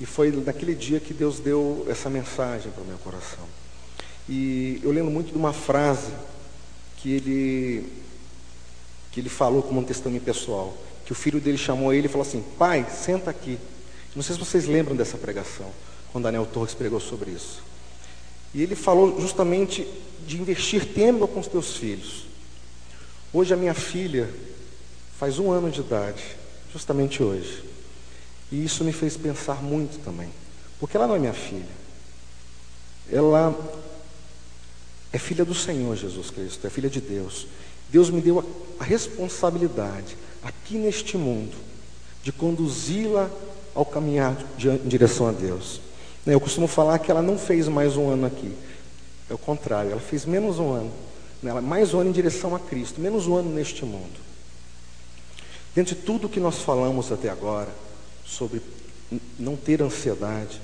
E 0.00 0.06
foi 0.06 0.30
naquele 0.30 0.74
dia 0.74 0.98
que 0.98 1.12
Deus 1.12 1.40
deu 1.40 1.86
essa 1.90 2.08
mensagem 2.08 2.72
para 2.72 2.82
o 2.82 2.86
meu 2.86 2.96
coração. 2.98 3.44
E 4.28 4.80
eu 4.82 4.90
lembro 4.90 5.10
muito 5.10 5.32
de 5.32 5.36
uma 5.36 5.52
frase 5.52 6.12
que 6.96 7.12
ele, 7.12 7.92
que 9.10 9.20
ele 9.20 9.28
falou 9.28 9.62
como 9.62 9.80
um 9.80 9.84
testemunho 9.84 10.22
pessoal. 10.22 10.76
Que 11.04 11.12
o 11.12 11.14
filho 11.14 11.40
dele 11.40 11.58
chamou 11.58 11.92
ele 11.92 12.06
e 12.06 12.10
falou 12.10 12.26
assim: 12.26 12.44
Pai, 12.58 12.86
senta 12.90 13.30
aqui. 13.30 13.58
Não 14.14 14.22
sei 14.22 14.34
se 14.34 14.40
vocês 14.40 14.66
lembram 14.66 14.96
dessa 14.96 15.16
pregação, 15.16 15.70
quando 16.12 16.24
Daniel 16.24 16.46
Torres 16.46 16.74
pregou 16.74 17.00
sobre 17.00 17.30
isso. 17.30 17.62
E 18.52 18.62
ele 18.62 18.74
falou 18.74 19.20
justamente 19.20 19.86
de 20.26 20.40
investir 20.40 20.84
tempo 20.92 21.26
com 21.28 21.40
os 21.40 21.46
teus 21.46 21.76
filhos. 21.76 22.26
Hoje 23.32 23.54
a 23.54 23.56
minha 23.56 23.74
filha 23.74 24.28
faz 25.18 25.38
um 25.38 25.50
ano 25.52 25.70
de 25.70 25.80
idade, 25.80 26.24
justamente 26.72 27.22
hoje. 27.22 27.64
E 28.50 28.64
isso 28.64 28.82
me 28.82 28.92
fez 28.92 29.16
pensar 29.16 29.62
muito 29.62 30.02
também. 30.02 30.28
Porque 30.80 30.96
ela 30.96 31.06
não 31.06 31.14
é 31.14 31.18
minha 31.18 31.32
filha. 31.32 31.80
Ela 33.10 33.54
é 35.12 35.18
filha 35.18 35.44
do 35.44 35.54
Senhor 35.54 35.96
Jesus 35.96 36.30
Cristo, 36.30 36.66
é 36.66 36.70
filha 36.70 36.90
de 36.90 37.00
Deus. 37.00 37.46
Deus 37.90 38.10
me 38.10 38.20
deu 38.20 38.44
a, 38.78 38.84
responsabilidade, 38.84 40.16
aqui 40.42 40.76
neste 40.76 41.16
mundo, 41.16 41.56
de 42.22 42.32
conduzi-la 42.32 43.30
ao 43.74 43.84
caminhar 43.84 44.36
em 44.58 44.88
direção 44.88 45.28
a 45.28 45.32
Deus. 45.32 45.80
Eu 46.26 46.40
costumo 46.40 46.66
falar 46.66 46.98
que 46.98 47.10
ela 47.10 47.22
não 47.22 47.38
fez 47.38 47.66
mais 47.66 47.96
um 47.96 48.08
ano 48.08 48.26
aqui. 48.26 48.54
É 49.28 49.34
o 49.34 49.38
contrário, 49.38 49.92
ela 49.92 50.00
fez 50.00 50.24
menos 50.24 50.58
um 50.58 50.72
ano. 50.72 50.92
Né, 51.42 51.50
ela, 51.50 51.60
mais 51.60 51.94
um 51.94 52.00
ano 52.00 52.10
em 52.10 52.12
direção 52.12 52.54
a 52.54 52.58
Cristo, 52.58 53.00
menos 53.00 53.26
um 53.26 53.36
ano 53.36 53.50
neste 53.50 53.84
mundo. 53.84 54.18
Dentro 55.74 55.94
de 55.94 56.02
tudo 56.02 56.28
que 56.28 56.40
nós 56.40 56.58
falamos 56.58 57.10
até 57.10 57.28
agora, 57.28 57.68
sobre 58.24 58.60
não 59.38 59.56
ter 59.56 59.82
ansiedade, 59.82 60.60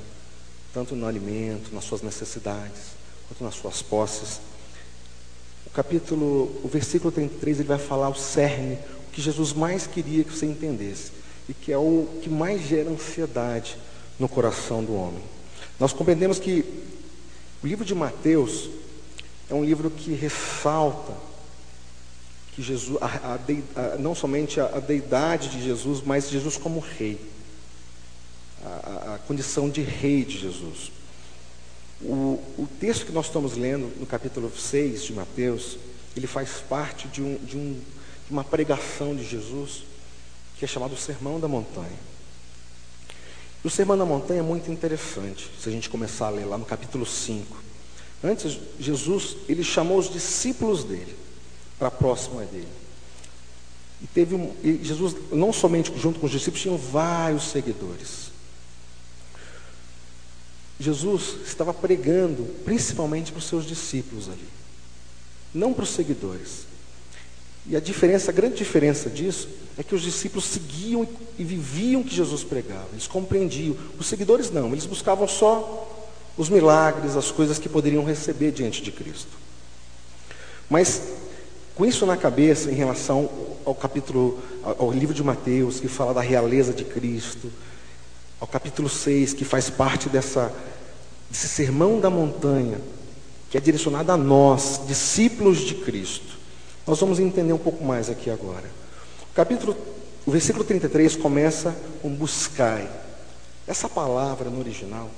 tanto 0.72 0.94
no 0.94 1.06
alimento, 1.06 1.74
nas 1.74 1.84
suas 1.84 2.02
necessidades, 2.02 2.96
quanto 3.28 3.42
nas 3.42 3.54
suas 3.54 3.82
posses. 3.82 4.40
Capítulo, 5.76 6.58
o 6.64 6.68
versículo 6.72 7.12
33, 7.12 7.58
ele 7.60 7.68
vai 7.68 7.76
falar 7.76 8.08
o 8.08 8.14
cerne, 8.14 8.78
o 9.08 9.12
que 9.12 9.20
Jesus 9.20 9.52
mais 9.52 9.86
queria 9.86 10.24
que 10.24 10.32
você 10.32 10.46
entendesse, 10.46 11.12
e 11.46 11.52
que 11.52 11.70
é 11.70 11.76
o 11.76 12.08
que 12.22 12.30
mais 12.30 12.66
gera 12.66 12.88
ansiedade 12.88 13.76
no 14.18 14.26
coração 14.26 14.82
do 14.82 14.94
homem. 14.94 15.22
Nós 15.78 15.92
compreendemos 15.92 16.38
que 16.38 16.64
o 17.62 17.66
livro 17.66 17.84
de 17.84 17.94
Mateus 17.94 18.70
é 19.50 19.54
um 19.54 19.62
livro 19.62 19.90
que 19.90 20.14
ressalta 20.14 21.12
que 22.54 22.62
Jesus, 22.62 22.96
a, 23.02 23.34
a, 23.34 23.34
a, 23.34 23.98
não 23.98 24.14
somente 24.14 24.58
a, 24.58 24.80
deidade 24.80 25.50
de 25.50 25.62
Jesus, 25.62 26.00
mas 26.02 26.30
Jesus 26.30 26.56
como 26.56 26.80
rei 26.80 27.20
a 28.64 29.18
condição 29.26 29.68
de 29.68 29.82
rei 29.82 30.24
de 30.24 30.38
Jesus. 30.38 30.90
O, 32.00 32.42
o, 32.58 32.68
texto 32.78 33.06
que 33.06 33.12
nós 33.12 33.26
estamos 33.26 33.56
lendo 33.56 33.90
no 33.98 34.06
capítulo 34.06 34.52
6 34.54 35.04
de 35.04 35.12
Mateus, 35.14 35.78
ele 36.14 36.26
faz 36.26 36.62
parte 36.68 37.08
de, 37.08 37.22
um, 37.22 37.36
de, 37.36 37.56
um, 37.56 37.72
de 37.72 38.30
uma 38.30 38.44
pregação 38.44 39.16
de 39.16 39.24
Jesus 39.24 39.84
que 40.58 40.64
é 40.64 40.68
chamado 40.68 40.96
Sermão 40.96 41.40
da 41.40 41.48
Montanha. 41.48 41.98
O 43.64 43.70
Sermão 43.70 43.96
da 43.96 44.04
Montanha 44.04 44.40
é 44.40 44.42
muito 44.42 44.70
interessante, 44.70 45.50
se 45.60 45.68
a 45.68 45.72
gente 45.72 45.90
começar 45.90 46.28
a 46.28 46.30
ler 46.30 46.44
lá 46.44 46.56
no 46.56 46.64
capítulo 46.64 47.04
5. 47.04 47.62
Antes, 48.22 48.58
Jesus, 48.78 49.36
ele 49.48 49.64
chamou 49.64 49.98
os 49.98 50.10
discípulos 50.10 50.84
dele 50.84 51.16
para 51.78 51.90
próximo 51.90 52.40
dele. 52.40 52.68
E 54.02 54.06
teve 54.06 54.34
um, 54.34 54.54
e 54.62 54.80
Jesus, 54.82 55.16
não 55.32 55.52
somente 55.52 55.92
junto 55.98 56.20
com 56.20 56.26
os 56.26 56.32
discípulos, 56.32 56.62
tinham 56.62 56.76
vários 56.76 57.44
seguidores. 57.44 58.30
Jesus 60.78 61.36
estava 61.46 61.72
pregando 61.72 62.44
principalmente 62.64 63.32
para 63.32 63.38
os 63.38 63.46
seus 63.46 63.64
discípulos 63.64 64.28
ali, 64.28 64.48
não 65.54 65.72
para 65.72 65.84
os 65.84 65.90
seguidores. 65.90 66.66
E 67.68 67.74
a 67.74 67.80
diferença, 67.80 68.30
a 68.30 68.34
grande 68.34 68.56
diferença 68.56 69.10
disso 69.10 69.48
é 69.76 69.82
que 69.82 69.94
os 69.94 70.02
discípulos 70.02 70.44
seguiam 70.44 71.08
e 71.38 71.42
viviam 71.44 72.00
o 72.00 72.04
que 72.04 72.14
Jesus 72.14 72.44
pregava, 72.44 72.88
eles 72.92 73.06
compreendiam. 73.06 73.76
Os 73.98 74.06
seguidores 74.06 74.50
não, 74.50 74.68
eles 74.72 74.86
buscavam 74.86 75.26
só 75.26 75.92
os 76.36 76.48
milagres, 76.48 77.16
as 77.16 77.30
coisas 77.30 77.58
que 77.58 77.68
poderiam 77.68 78.04
receber 78.04 78.52
diante 78.52 78.82
de 78.82 78.92
Cristo. 78.92 79.30
Mas 80.68 81.00
com 81.74 81.84
isso 81.84 82.06
na 82.06 82.16
cabeça, 82.16 82.70
em 82.70 82.74
relação 82.74 83.28
ao 83.64 83.74
capítulo, 83.74 84.38
ao 84.62 84.90
livro 84.90 85.14
de 85.14 85.22
Mateus, 85.22 85.78
que 85.78 85.88
fala 85.88 86.14
da 86.14 86.22
realeza 86.22 86.72
de 86.72 86.84
Cristo, 86.84 87.50
ao 88.40 88.46
capítulo 88.46 88.88
6, 88.88 89.32
que 89.32 89.44
faz 89.44 89.70
parte 89.70 90.08
dessa, 90.08 90.52
desse 91.30 91.48
sermão 91.48 91.98
da 91.98 92.10
montanha, 92.10 92.78
que 93.50 93.56
é 93.56 93.60
direcionado 93.60 94.12
a 94.12 94.16
nós, 94.16 94.80
discípulos 94.86 95.58
de 95.60 95.74
Cristo. 95.74 96.36
Nós 96.86 97.00
vamos 97.00 97.18
entender 97.18 97.52
um 97.52 97.58
pouco 97.58 97.84
mais 97.84 98.10
aqui 98.10 98.30
agora. 98.30 98.64
O 99.30 99.34
capítulo, 99.34 99.76
o 100.24 100.30
versículo 100.30 100.64
33 100.64 101.16
começa 101.16 101.76
com 102.02 102.10
buscai. 102.10 102.88
Essa 103.66 103.88
palavra 103.88 104.50
no 104.50 104.60
original, 104.60 105.10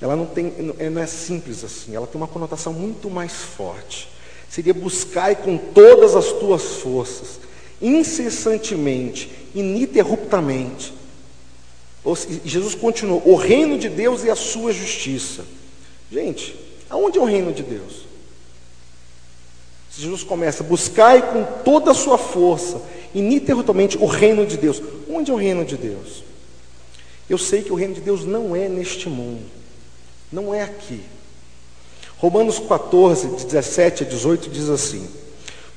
ela 0.00 0.14
não, 0.14 0.26
tem, 0.26 0.52
não 0.90 1.00
é 1.00 1.06
simples 1.06 1.64
assim, 1.64 1.94
ela 1.94 2.06
tem 2.06 2.20
uma 2.20 2.28
conotação 2.28 2.72
muito 2.72 3.08
mais 3.08 3.32
forte. 3.32 4.08
Seria 4.48 4.74
buscar 4.74 5.34
com 5.36 5.56
todas 5.56 6.14
as 6.14 6.26
tuas 6.32 6.62
forças, 6.76 7.40
incessantemente, 7.80 9.30
ininterruptamente. 9.54 10.92
Jesus 12.44 12.74
continuou: 12.74 13.22
o 13.24 13.36
reino 13.36 13.78
de 13.78 13.88
Deus 13.88 14.24
e 14.24 14.30
a 14.30 14.34
sua 14.34 14.72
justiça. 14.72 15.44
Gente, 16.10 16.54
aonde 16.90 17.18
é 17.18 17.22
o 17.22 17.26
reino 17.26 17.52
de 17.52 17.62
Deus? 17.62 18.06
Jesus 19.96 20.24
começa: 20.24 20.64
buscai 20.64 21.22
com 21.32 21.44
toda 21.62 21.92
a 21.92 21.94
sua 21.94 22.18
força, 22.18 22.82
ininterruptamente, 23.14 23.98
o 23.98 24.06
reino 24.06 24.44
de 24.44 24.56
Deus. 24.56 24.82
Onde 25.08 25.30
é 25.30 25.34
o 25.34 25.36
reino 25.36 25.64
de 25.64 25.76
Deus? 25.76 26.24
Eu 27.30 27.38
sei 27.38 27.62
que 27.62 27.72
o 27.72 27.76
reino 27.76 27.94
de 27.94 28.00
Deus 28.00 28.24
não 28.24 28.56
é 28.56 28.68
neste 28.68 29.08
mundo, 29.08 29.44
não 30.30 30.52
é 30.52 30.62
aqui. 30.62 31.00
Romanos 32.18 32.58
14, 32.58 33.28
de 33.36 33.46
17 33.46 34.04
a 34.04 34.06
18 34.06 34.50
diz 34.50 34.68
assim: 34.68 35.08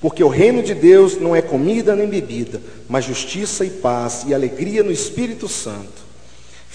Porque 0.01 0.23
o 0.23 0.27
reino 0.27 0.63
de 0.63 0.73
Deus 0.73 1.19
não 1.19 1.35
é 1.35 1.41
comida 1.41 1.95
nem 1.95 2.07
bebida, 2.07 2.61
mas 2.89 3.05
justiça 3.05 3.63
e 3.63 3.69
paz 3.69 4.23
e 4.27 4.33
alegria 4.33 4.81
no 4.81 4.91
Espírito 4.91 5.47
Santo. 5.47 6.04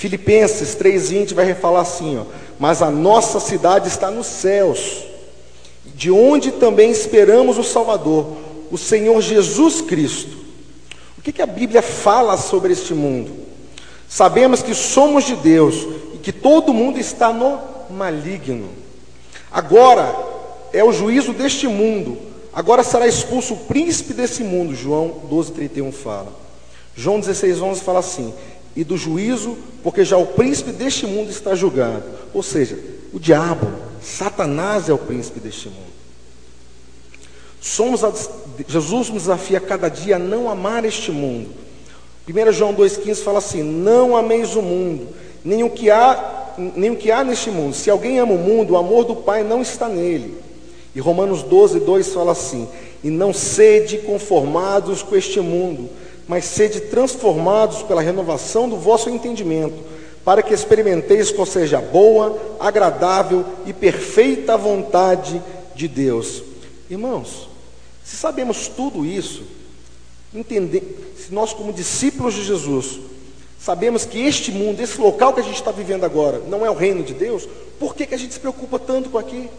Filipenses 0.01 0.75
3,20 0.77 1.35
vai 1.35 1.53
falar 1.53 1.83
assim: 1.83 2.17
ó, 2.17 2.23
Mas 2.59 2.81
a 2.81 2.91
nossa 2.91 3.39
cidade 3.39 3.87
está 3.87 4.11
nos 4.11 4.29
céus, 4.29 5.05
de 5.95 6.11
onde 6.11 6.53
também 6.53 6.91
esperamos 6.91 7.59
o 7.59 7.63
Salvador, 7.63 8.35
o 8.71 8.79
Senhor 8.79 9.21
Jesus 9.21 9.83
Cristo. 9.83 10.39
O 11.19 11.21
que, 11.21 11.33
que 11.33 11.43
a 11.43 11.47
Bíblia 11.47 11.83
fala 11.83 12.39
sobre 12.39 12.73
este 12.73 12.95
mundo? 12.95 13.31
Sabemos 14.09 14.63
que 14.63 14.75
somos 14.75 15.25
de 15.25 15.37
Deus 15.37 15.87
e 16.15 16.17
que 16.17 16.33
todo 16.33 16.73
mundo 16.73 16.99
está 16.99 17.31
no 17.31 17.61
maligno. 17.91 18.71
Agora 19.53 20.17
é 20.73 20.83
o 20.83 20.95
juízo 20.95 21.35
deste 21.35 21.69
mundo. 21.69 22.17
Agora 22.55 22.83
será 22.83 23.07
expulso 23.07 23.53
o 23.53 23.59
príncipe 23.67 24.15
desse 24.15 24.43
mundo. 24.43 24.75
João 24.75 25.21
12,31 25.31 25.93
fala. 25.93 26.33
João 26.97 27.21
16,11 27.21 27.77
fala 27.77 27.99
assim: 27.99 28.33
E 28.74 28.85
do 28.85 28.96
juízo, 28.96 29.56
porque 29.83 30.04
já 30.04 30.16
o 30.16 30.26
príncipe 30.26 30.72
deste 30.72 31.06
mundo 31.06 31.30
está 31.30 31.54
julgado. 31.54 32.04
Ou 32.33 32.42
seja, 32.42 32.78
o 33.12 33.18
diabo, 33.18 33.68
Satanás 34.02 34.88
é 34.88 34.92
o 34.92 34.98
príncipe 34.98 35.40
deste 35.40 35.68
mundo. 35.68 35.90
Somos 37.61 38.02
a, 38.04 38.12
Jesus 38.66 39.11
nos 39.11 39.22
desafia 39.22 39.61
cada 39.61 39.88
dia 39.88 40.16
a 40.16 40.18
não 40.18 40.50
amar 40.50 40.85
este 40.85 41.11
mundo 41.11 41.61
1 42.30 42.52
João 42.52 42.74
2,15 42.74 43.22
fala 43.22 43.38
assim: 43.38 43.62
Não 43.62 44.16
ameis 44.16 44.54
o 44.54 44.62
mundo, 44.62 45.09
nem 45.44 45.62
o, 45.64 45.70
que 45.70 45.90
há, 45.90 46.54
nem 46.76 46.90
o 46.90 46.96
que 46.96 47.11
há 47.11 47.24
neste 47.24 47.50
mundo. 47.50 47.74
Se 47.74 47.90
alguém 47.90 48.18
ama 48.18 48.33
o 48.33 48.38
mundo, 48.38 48.72
o 48.72 48.76
amor 48.76 49.04
do 49.04 49.16
Pai 49.16 49.42
não 49.42 49.61
está 49.61 49.88
nele. 49.88 50.37
E 50.94 51.00
Romanos 51.00 51.42
12, 51.42 51.80
2 51.80 52.12
fala 52.12 52.33
assim: 52.33 52.68
E 53.02 53.11
não 53.11 53.33
sede 53.33 53.98
conformados 53.98 55.02
com 55.02 55.16
este 55.16 55.40
mundo, 55.40 55.88
mas 56.31 56.45
sede 56.45 56.83
transformados 56.83 57.83
pela 57.83 58.01
renovação 58.01 58.69
do 58.69 58.77
vosso 58.77 59.11
entendimento, 59.11 59.85
para 60.25 60.45
que 60.45 60.55
experimenteis 60.55 61.33
qual 61.33 61.45
seja 61.45 61.79
a 61.79 61.83
boa, 61.83 62.57
agradável 62.61 63.45
e 63.66 63.73
perfeita 63.73 64.57
vontade 64.57 65.43
de 65.75 65.88
Deus. 65.88 66.40
Irmãos, 66.88 67.49
se 68.05 68.16
sabemos 68.16 68.69
tudo 68.69 69.05
isso, 69.05 69.43
entender, 70.33 71.16
se 71.19 71.35
nós, 71.35 71.53
como 71.53 71.73
discípulos 71.73 72.35
de 72.35 72.45
Jesus, 72.45 73.01
sabemos 73.59 74.05
que 74.05 74.25
este 74.25 74.53
mundo, 74.53 74.81
esse 74.81 75.01
local 75.01 75.35
que 75.35 75.40
a 75.40 75.45
gente 75.45 75.57
está 75.57 75.73
vivendo 75.73 76.05
agora, 76.05 76.38
não 76.47 76.64
é 76.64 76.71
o 76.71 76.75
reino 76.75 77.03
de 77.03 77.12
Deus, 77.12 77.49
por 77.77 77.93
que, 77.93 78.07
que 78.07 78.14
a 78.14 78.19
gente 78.19 78.35
se 78.35 78.38
preocupa 78.38 78.79
tanto 78.79 79.11
com 79.11 79.19
aqui? 79.19 79.51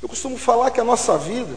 Eu 0.00 0.08
costumo 0.08 0.38
falar 0.38 0.70
que 0.70 0.78
a 0.78 0.84
nossa 0.84 1.18
vida, 1.18 1.56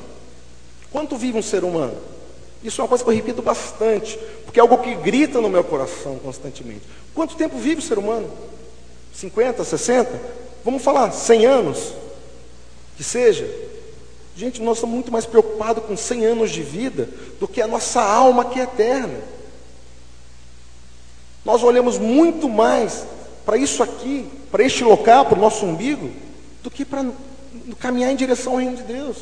quanto 0.91 1.17
vive 1.17 1.38
um 1.38 1.43
ser 1.43 1.63
humano? 1.63 2.16
Isso 2.63 2.82
é 2.82 2.84
uma 2.84 2.88
coisa 2.88 3.04
que 3.04 3.10
eu 3.10 3.15
repito 3.15 3.41
bastante, 3.41 4.17
porque 4.43 4.60
é 4.60 4.62
algo 4.62 4.78
que 4.80 4.96
grita 4.96 5.39
no 5.39 5.50
meu 5.50 5.63
coração 5.63 6.17
constantemente. 6.20 6.82
Quanto 7.13 7.36
tempo 7.36 7.58
vive 7.58 7.80
o 7.80 7.84
ser 7.84 7.98
humano? 7.98 8.30
50, 9.13 9.63
60? 9.63 10.22
Vamos 10.63 10.84
falar, 10.84 11.12
100 11.12 11.46
anos? 11.46 11.93
Que 12.96 13.04
seja. 13.04 13.50
Gente, 14.36 14.62
nós 14.62 14.78
estamos 14.78 14.93
muito 14.93 15.12
mais 15.12 15.26
preocupados 15.26 15.84
com 15.84 15.98
100 15.98 16.26
anos 16.26 16.52
de 16.52 16.62
vida 16.62 17.10
do 17.39 17.48
que 17.48 17.62
a 17.62 17.67
nossa 17.67 18.02
alma 18.02 18.46
que 18.46 18.60
é 18.60 18.63
eterna. 18.63 19.20
Nós 21.43 21.63
olhamos 21.63 21.98
muito 21.98 22.50
mais 22.50 23.06
para 23.46 23.58
isso 23.58 23.82
aqui, 23.82 24.28
para 24.52 24.63
este 24.63 24.84
local, 24.84 25.26
para 25.26 25.38
o 25.38 25.41
nosso 25.41 25.65
umbigo, 25.65 26.12
do 26.62 26.70
que 26.70 26.84
para 26.84 27.06
caminhar 27.80 28.12
em 28.12 28.15
direção 28.15 28.54
ao 28.54 28.60
reino 28.60 28.76
de 28.76 28.84
Deus. 28.84 29.17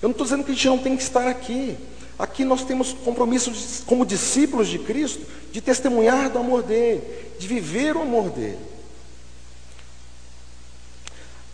Eu 0.00 0.08
não 0.08 0.12
estou 0.12 0.24
dizendo 0.24 0.44
que 0.44 0.52
a 0.52 0.54
gente 0.54 0.68
não 0.68 0.78
tem 0.78 0.96
que 0.96 1.02
estar 1.02 1.26
aqui. 1.26 1.76
Aqui 2.18 2.44
nós 2.44 2.64
temos 2.64 2.92
compromisso 2.92 3.50
de, 3.50 3.82
como 3.86 4.04
discípulos 4.04 4.68
de 4.68 4.78
Cristo 4.78 5.24
de 5.52 5.60
testemunhar 5.60 6.30
do 6.30 6.38
amor 6.38 6.62
dele, 6.62 7.02
de 7.38 7.46
viver 7.46 7.96
o 7.96 8.02
amor 8.02 8.30
dele. 8.30 8.58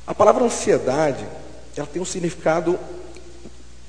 A 0.07 0.15
palavra 0.15 0.45
ansiedade, 0.45 1.25
ela 1.77 1.87
tem 1.87 2.01
um 2.01 2.05
significado 2.05 2.79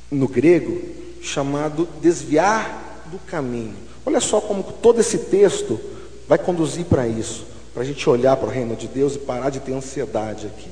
no 0.09 0.27
grego 0.27 0.81
chamado 1.21 1.87
desviar 2.01 3.03
do 3.11 3.19
caminho. 3.19 3.75
Olha 4.05 4.19
só 4.19 4.39
como 4.39 4.63
todo 4.63 5.01
esse 5.01 5.17
texto 5.17 5.79
vai 6.27 6.37
conduzir 6.37 6.85
para 6.85 7.07
isso, 7.07 7.45
para 7.73 7.83
a 7.83 7.85
gente 7.85 8.07
olhar 8.09 8.37
para 8.37 8.47
o 8.47 8.51
reino 8.51 8.75
de 8.75 8.87
Deus 8.87 9.15
e 9.15 9.19
parar 9.19 9.49
de 9.49 9.59
ter 9.59 9.73
ansiedade 9.73 10.47
aqui. 10.47 10.69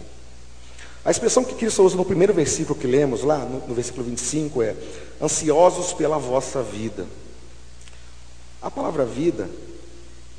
A 1.05 1.11
expressão 1.11 1.43
que 1.43 1.55
Cristo 1.55 1.83
usa 1.83 1.97
no 1.97 2.05
primeiro 2.05 2.33
versículo 2.33 2.79
que 2.79 2.87
lemos, 2.87 3.23
lá 3.23 3.39
no, 3.39 3.67
no 3.67 3.73
versículo 3.73 4.03
25, 4.05 4.61
é 4.61 4.75
ansiosos 5.21 5.91
pela 5.91 6.17
vossa 6.17 6.63
vida. 6.63 7.05
A 8.61 8.71
palavra 8.71 9.03
vida, 9.03 9.49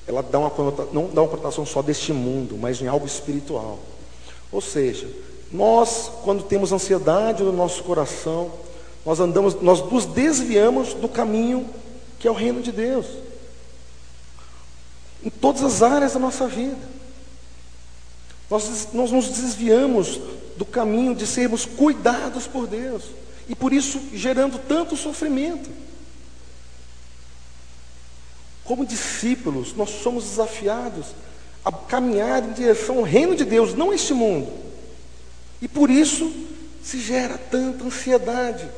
ela 0.06 0.22
dá 0.22 0.38
uma 0.38 0.50
não 0.92 1.08
dá 1.08 1.20
uma 1.20 1.28
conotação 1.28 1.66
só 1.66 1.82
deste 1.82 2.12
mundo, 2.12 2.56
mas 2.58 2.80
em 2.80 2.86
algo 2.86 3.06
espiritual. 3.06 3.78
Ou 4.50 4.62
seja, 4.62 5.06
nós, 5.52 6.10
quando 6.22 6.42
temos 6.42 6.72
ansiedade 6.72 7.42
no 7.42 7.52
nosso 7.52 7.82
coração, 7.84 8.50
nós 9.04 9.20
andamos, 9.20 9.60
nós 9.60 9.80
nos 9.90 10.06
desviamos 10.06 10.94
do 10.94 11.08
caminho 11.08 11.68
que 12.18 12.26
é 12.26 12.30
o 12.30 12.34
reino 12.34 12.62
de 12.62 12.72
Deus. 12.72 13.04
Em 15.22 15.28
todas 15.28 15.62
as 15.62 15.82
áreas 15.82 16.14
da 16.14 16.18
nossa 16.18 16.48
vida. 16.48 16.94
Nós, 18.50 18.88
nós 18.94 19.10
nos 19.10 19.28
desviamos 19.28 20.18
do 20.56 20.64
caminho 20.64 21.14
de 21.14 21.26
sermos 21.26 21.64
cuidados 21.64 22.46
por 22.46 22.66
Deus. 22.66 23.04
E 23.48 23.54
por 23.54 23.72
isso 23.72 24.00
gerando 24.12 24.58
tanto 24.58 24.96
sofrimento. 24.96 25.70
Como 28.64 28.86
discípulos, 28.86 29.74
nós 29.74 29.90
somos 29.90 30.24
desafiados 30.24 31.08
a 31.64 31.70
caminhar 31.70 32.42
em 32.42 32.52
direção 32.52 32.98
ao 32.98 33.02
reino 33.02 33.34
de 33.34 33.44
Deus, 33.44 33.74
não 33.74 33.92
este 33.92 34.14
mundo. 34.14 34.50
E 35.60 35.68
por 35.68 35.90
isso 35.90 36.32
se 36.82 37.00
gera 37.00 37.38
tanta 37.38 37.84
ansiedade. 37.84 38.68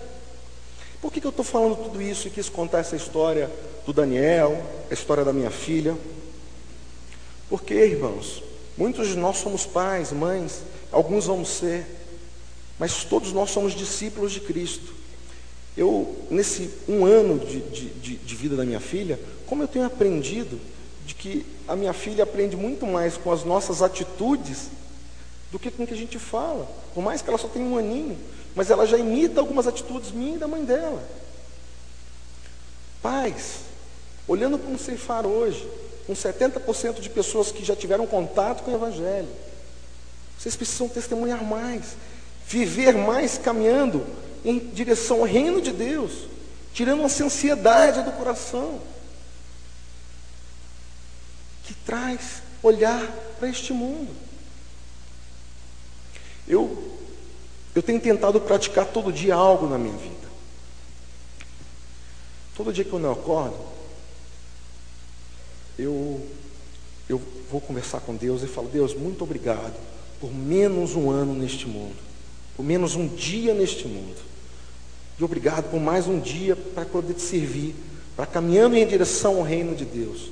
Por 1.01 1.13
que, 1.13 1.21
que 1.21 1.27
eu 1.27 1.31
estou 1.31 1.45
falando 1.45 1.77
tudo 1.77 2.01
isso 2.01 2.27
e 2.27 2.31
quis 2.31 2.49
contar 2.49 2.79
essa 2.79 2.97
história 2.97 3.51
do 3.85 3.93
Daniel, 3.93 4.61
a 4.91 4.95
história 4.95 5.25
da 5.25 5.33
minha 5.33 5.51
filha? 5.51 5.97
Porque, 7.49 7.75
irmãos, 7.75 8.43
muitos 8.77 9.09
de 9.09 9.17
nós 9.17 9.39
somos 9.39 9.67
pais, 9.67 10.13
mães, 10.13 10.63
alguns 10.93 11.27
vamos 11.27 11.49
ser, 11.49 11.87
mas 12.79 13.05
todos 13.05 13.33
nós 13.33 13.51
somos 13.51 13.75
discípulos 13.75 14.33
de 14.33 14.41
Cristo. 14.41 14.95
Eu, 15.77 16.17
nesse 16.31 16.71
um 16.89 17.05
ano 17.05 17.39
de, 17.39 17.61
de, 17.61 18.17
de 18.17 18.35
vida 18.35 18.57
da 18.57 18.65
minha 18.65 18.81
filha, 18.81 19.19
como 19.47 19.63
eu 19.63 19.69
tenho 19.69 19.85
aprendido 19.85 20.59
de 21.07 21.15
que 21.15 21.47
a 21.69 21.77
minha 21.77 21.93
filha 21.93 22.25
aprende 22.25 22.57
muito 22.57 22.87
mais 22.87 23.17
com 23.17 23.31
as 23.31 23.45
nossas 23.45 23.83
atitudes 23.83 24.69
do 25.53 25.59
que 25.59 25.71
com 25.71 25.85
o 25.85 25.87
que 25.87 25.95
a 25.95 25.97
gente 25.97 26.19
fala. 26.19 26.67
Por 26.95 27.03
mais 27.03 27.23
que 27.23 27.29
ela 27.29 27.39
só 27.39 27.49
tenha 27.49 27.65
um 27.65 27.77
aninho, 27.77 28.19
mas 28.55 28.71
ela 28.71 28.87
já 28.87 28.97
imita 28.99 29.41
algumas 29.41 29.67
atitudes 29.67 30.11
minhas 30.11 30.37
e 30.37 30.39
da 30.39 30.49
mãe 30.49 30.65
dela. 30.65 31.03
Pais, 33.03 33.61
olhando 34.27 34.59
para 34.59 34.71
um 34.71 34.79
ceifar 34.79 35.27
hoje, 35.27 35.69
com 36.07 36.15
70% 36.15 37.01
de 37.01 37.11
pessoas 37.11 37.53
que 37.53 37.65
já 37.65 37.77
tiveram 37.77 38.07
contato 38.07 38.65
com 38.65 38.71
o 38.71 38.75
Evangelho, 38.75 39.29
vocês 40.39 40.55
precisam 40.55 40.89
testemunhar 40.89 41.43
mais, 41.43 41.97
viver 42.47 42.95
mais 42.95 43.39
caminhando 43.39 44.07
em 44.45 44.59
direção 44.59 45.21
ao 45.21 45.25
reino 45.25 45.61
de 45.61 45.73
Deus, 45.73 46.29
tirando 46.73 47.03
essa 47.03 47.25
ansiedade 47.25 48.03
do 48.03 48.13
coração 48.13 48.81
que 51.65 51.75
traz 51.75 52.43
olhar 52.63 53.05
para 53.39 53.49
este 53.49 53.73
mundo. 53.73 54.15
Eu, 56.47 56.97
eu 57.75 57.83
tenho 57.83 58.01
tentado 58.01 58.41
praticar 58.41 58.87
todo 58.87 59.13
dia 59.13 59.35
algo 59.35 59.67
na 59.67 59.79
minha 59.79 59.97
vida. 59.97 60.15
Todo 62.57 62.73
dia 62.73 62.85
que 62.85 62.93
eu 62.93 62.99
não 62.99 63.13
acordo, 63.13 63.59
eu, 65.79 66.25
eu 67.09 67.21
vou 67.51 67.61
conversar 67.61 68.01
com 68.01 68.15
Deus 68.15 68.43
e 68.43 68.47
falo, 68.47 68.69
Deus, 68.69 68.95
muito 68.95 69.25
obrigado 69.25 69.96
por 70.21 70.33
menos 70.33 70.95
um 70.95 71.11
ano 71.11 71.35
neste 71.35 71.67
mundo, 71.67 71.97
por 72.57 72.65
menos 72.65 72.95
um 72.95 73.07
dia 73.07 73.55
neste 73.55 73.87
mundo. 73.87 74.17
E 75.19 75.25
obrigado 75.25 75.71
por 75.71 75.81
mais 75.81 76.07
um 76.07 76.21
dia 76.21 76.55
para 76.57 76.85
poder 76.85 77.15
te 77.15 77.23
servir, 77.23 77.75
para 78.15 78.27
caminhando 78.27 78.77
em 78.77 78.87
direção 78.87 79.37
ao 79.37 79.43
reino 79.43 79.75
de 79.75 79.85
Deus. 79.85 80.31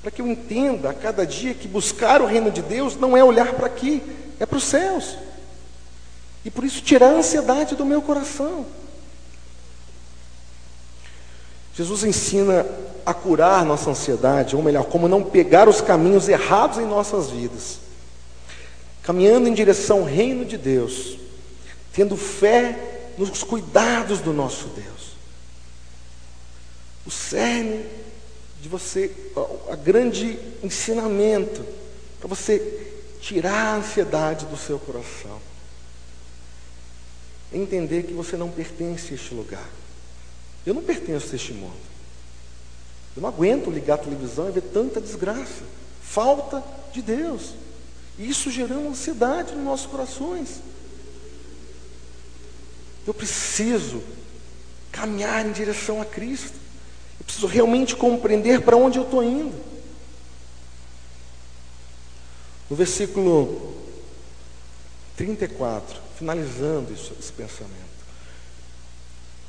Para 0.00 0.10
que 0.10 0.20
eu 0.20 0.26
entenda 0.26 0.90
a 0.90 0.94
cada 0.94 1.24
dia 1.24 1.54
que 1.54 1.68
buscar 1.68 2.20
o 2.20 2.26
reino 2.26 2.50
de 2.50 2.62
Deus 2.62 2.96
não 2.96 3.16
é 3.16 3.22
olhar 3.22 3.54
para 3.54 3.66
aqui, 3.66 4.02
é 4.40 4.46
para 4.46 4.58
os 4.58 4.64
céus. 4.64 5.16
E 6.44 6.50
por 6.50 6.64
isso 6.64 6.82
tirar 6.82 7.12
a 7.12 7.18
ansiedade 7.18 7.76
do 7.76 7.84
meu 7.84 8.02
coração. 8.02 8.66
Jesus 11.74 12.04
ensina 12.04 12.66
a 13.04 13.14
curar 13.14 13.64
nossa 13.64 13.90
ansiedade, 13.90 14.54
ou 14.54 14.62
melhor, 14.62 14.84
como 14.84 15.08
não 15.08 15.22
pegar 15.22 15.68
os 15.68 15.80
caminhos 15.80 16.28
errados 16.28 16.78
em 16.78 16.86
nossas 16.86 17.30
vidas. 17.30 17.78
Caminhando 19.02 19.48
em 19.48 19.54
direção 19.54 20.00
ao 20.00 20.04
reino 20.04 20.44
de 20.44 20.56
Deus, 20.56 21.18
tendo 21.92 22.16
fé 22.16 23.10
nos 23.18 23.42
cuidados 23.42 24.20
do 24.20 24.32
nosso 24.32 24.68
Deus. 24.68 25.12
O 27.04 27.10
cerne 27.10 27.84
de 28.60 28.68
você, 28.68 29.10
a 29.70 29.76
grande 29.76 30.38
ensinamento 30.62 31.64
para 32.20 32.28
você 32.28 32.92
tirar 33.20 33.74
a 33.74 33.76
ansiedade 33.76 34.46
do 34.46 34.56
seu 34.56 34.78
coração. 34.78 35.40
Entender 37.52 38.04
que 38.04 38.12
você 38.12 38.36
não 38.36 38.50
pertence 38.50 39.12
a 39.12 39.14
este 39.16 39.34
lugar. 39.34 39.68
Eu 40.64 40.72
não 40.72 40.82
pertenço 40.82 41.32
a 41.32 41.34
este 41.36 41.52
mundo. 41.52 41.74
Eu 43.16 43.22
não 43.22 43.28
aguento 43.28 43.70
ligar 43.70 43.94
a 43.94 43.98
televisão 43.98 44.48
e 44.48 44.52
ver 44.52 44.62
tanta 44.62 45.00
desgraça. 45.00 45.64
Falta 46.00 46.62
de 46.92 47.02
Deus. 47.02 47.54
Isso 48.28 48.50
gerando 48.50 48.88
ansiedade 48.88 49.54
nos 49.54 49.64
nossos 49.64 49.86
corações. 49.86 50.60
Eu 53.06 53.12
preciso 53.12 54.02
caminhar 54.92 55.44
em 55.44 55.52
direção 55.52 56.00
a 56.00 56.04
Cristo. 56.04 56.54
Eu 57.18 57.24
preciso 57.24 57.46
realmente 57.46 57.96
compreender 57.96 58.62
para 58.62 58.76
onde 58.76 58.98
eu 58.98 59.04
estou 59.04 59.22
indo. 59.22 59.54
No 62.70 62.76
versículo 62.76 63.74
34, 65.16 66.00
finalizando 66.16 66.92
isso, 66.92 67.12
esse 67.18 67.32
pensamento. 67.32 67.92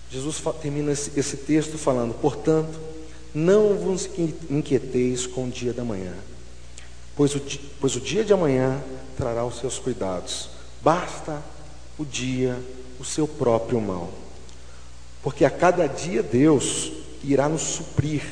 Jesus 0.10 0.42
termina 0.62 0.92
esse, 0.92 1.18
esse 1.18 1.38
texto 1.38 1.78
falando: 1.78 2.14
Portanto, 2.14 2.80
não 3.34 3.76
vos 3.76 4.10
inquieteis 4.50 5.26
com 5.26 5.46
o 5.46 5.50
dia 5.50 5.74
da 5.74 5.84
manhã, 5.84 6.14
pois 7.16 7.36
o, 7.36 7.42
pois 7.80 7.96
o 7.96 8.02
dia 8.02 8.24
de 8.24 8.34
amanhã 8.34 8.82
trará 9.18 9.46
os 9.46 9.60
seus 9.60 9.80
cuidados. 9.80 10.50
Basta 10.82 11.42
o 11.98 12.06
dia 12.06 12.60
o 13.00 13.06
seu 13.06 13.28
próprio 13.28 13.80
mal. 13.80 14.12
Porque 15.22 15.46
a 15.46 15.50
cada 15.50 15.88
dia 15.88 16.22
Deus 16.22 16.92
irá 17.24 17.48
nos 17.48 17.62
suprir 17.62 18.24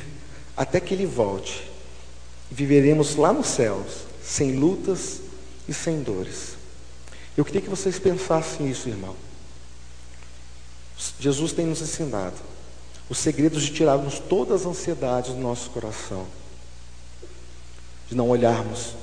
até 0.55 0.79
que 0.79 0.93
Ele 0.93 1.05
volte. 1.05 1.69
E 2.51 2.53
viveremos 2.53 3.15
lá 3.15 3.31
nos 3.31 3.47
céus, 3.47 4.05
sem 4.23 4.57
lutas 4.57 5.21
e 5.67 5.73
sem 5.73 6.01
dores. 6.01 6.55
Eu 7.37 7.45
queria 7.45 7.61
que 7.61 7.69
vocês 7.69 7.97
pensassem 7.97 8.69
isso, 8.69 8.89
irmão. 8.89 9.15
Jesus 11.19 11.53
tem 11.53 11.65
nos 11.65 11.81
ensinado 11.81 12.35
os 13.09 13.17
segredos 13.17 13.63
de 13.63 13.73
tirarmos 13.73 14.19
todas 14.19 14.61
as 14.61 14.67
ansiedades 14.67 15.33
do 15.33 15.41
nosso 15.41 15.69
coração, 15.71 16.25
de 18.11 18.15
não 18.15 18.29
olharmos 18.29 18.93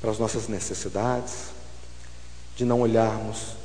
para 0.00 0.10
as 0.10 0.18
nossas 0.18 0.46
necessidades, 0.46 1.48
de 2.56 2.64
não 2.64 2.80
olharmos 2.80 3.56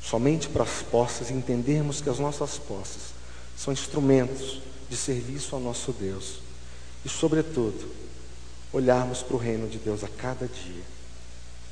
somente 0.00 0.48
para 0.48 0.62
as 0.62 0.80
posses 0.82 1.28
e 1.28 1.32
entendermos 1.32 2.00
que 2.00 2.08
as 2.08 2.18
nossas 2.18 2.56
posses 2.56 3.12
são 3.58 3.72
instrumentos 3.72 4.62
de 4.88 4.96
serviço 4.96 5.54
ao 5.54 5.60
nosso 5.60 5.92
Deus 5.92 6.36
e, 7.04 7.08
sobretudo, 7.08 7.92
olharmos 8.72 9.22
para 9.22 9.36
o 9.36 9.38
reino 9.38 9.68
de 9.68 9.78
Deus 9.78 10.04
a 10.04 10.08
cada 10.08 10.46
dia, 10.46 10.84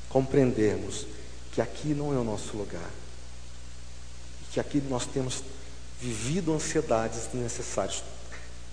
compreendermos 0.09 1.07
que 1.53 1.61
aqui 1.61 1.93
não 1.95 2.13
é 2.13 2.17
o 2.17 2.23
nosso 2.23 2.55
lugar 2.55 2.91
que 4.53 4.59
aqui 4.59 4.79
nós 4.87 5.07
temos 5.07 5.43
vivido 5.99 6.53
ansiedades 6.53 7.25
desnecessárias, 7.25 8.03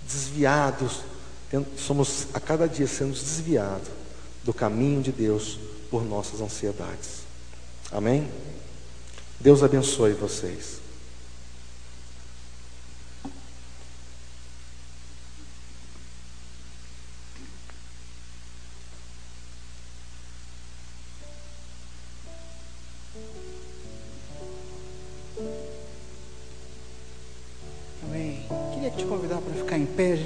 desviados, 0.07 0.99
somos 1.77 2.27
a 2.33 2.39
cada 2.39 2.67
dia 2.67 2.87
sendo 2.87 3.13
desviados 3.13 3.87
do 4.43 4.53
caminho 4.53 5.01
de 5.01 5.11
Deus 5.11 5.59
por 5.89 6.03
nossas 6.03 6.41
ansiedades. 6.41 7.21
Amém? 7.91 8.29
Deus 9.39 9.63
abençoe 9.63 10.13
vocês. 10.13 10.80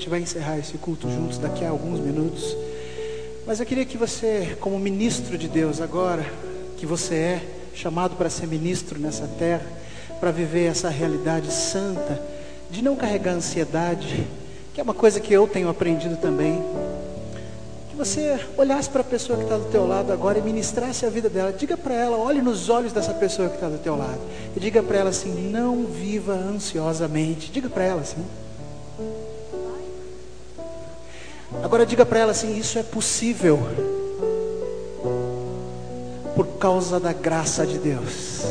Gente 0.06 0.10
vai 0.10 0.22
encerrar 0.22 0.60
esse 0.60 0.78
culto 0.78 1.10
juntos 1.10 1.38
daqui 1.38 1.66
a 1.66 1.70
alguns 1.70 2.00
minutos. 2.00 2.56
Mas 3.46 3.60
eu 3.60 3.66
queria 3.66 3.86
que 3.86 3.98
você, 3.98 4.56
como 4.60 4.78
ministro 4.78 5.38
de 5.38 5.48
Deus 5.48 5.82
agora, 5.82 6.26
que 6.78 6.86
você 6.86 7.16
é, 7.16 7.42
chamado 7.74 8.16
para 8.16 8.30
ser 8.30 8.48
ministro 8.48 9.00
nessa 9.00 9.28
terra, 9.28 9.66
para 10.20 10.32
viver 10.32 10.66
essa 10.66 10.90
realidade 10.90 11.52
santa, 11.52 12.22
de 12.70 12.84
não 12.84 12.96
carregar 12.96 13.34
ansiedade, 13.34 14.26
que 14.74 14.80
é 14.80 14.84
uma 14.84 14.94
coisa 14.94 15.20
que 15.20 15.34
eu 15.34 15.48
tenho 15.48 15.70
aprendido 15.70 16.18
também. 16.18 16.62
Que 17.90 17.96
você 17.96 18.40
olhasse 18.58 18.90
para 18.90 19.02
a 19.02 19.04
pessoa 19.04 19.38
que 19.38 19.46
está 19.46 19.58
do 19.58 19.66
teu 19.66 19.88
lado 19.88 20.12
agora 20.12 20.38
e 20.38 20.42
ministrasse 20.42 21.06
a 21.06 21.10
vida 21.10 21.30
dela. 21.30 21.54
Diga 21.54 21.78
para 21.78 21.94
ela, 21.94 22.18
olhe 22.18 22.42
nos 22.42 22.70
olhos 22.70 22.92
dessa 22.92 23.14
pessoa 23.14 23.48
que 23.50 23.56
está 23.56 23.70
do 23.70 23.78
teu 23.78 23.96
lado. 23.96 24.20
E 24.56 24.60
diga 24.60 24.84
para 24.84 24.98
ela 24.98 25.10
assim, 25.10 25.50
não 25.50 25.86
viva 25.86 26.34
ansiosamente. 26.34 27.52
Diga 27.52 27.70
para 27.70 27.84
ela 27.84 28.02
assim. 28.02 28.24
Agora 31.76 31.86
diga 31.86 32.06
para 32.06 32.20
ela 32.20 32.32
assim: 32.32 32.58
isso 32.58 32.80
é 32.80 32.84
possível 32.84 33.60
por 36.34 36.48
causa 36.58 37.02
da 37.02 37.12
graça 37.12 37.68
de 37.68 37.78
Deus. 37.78 38.46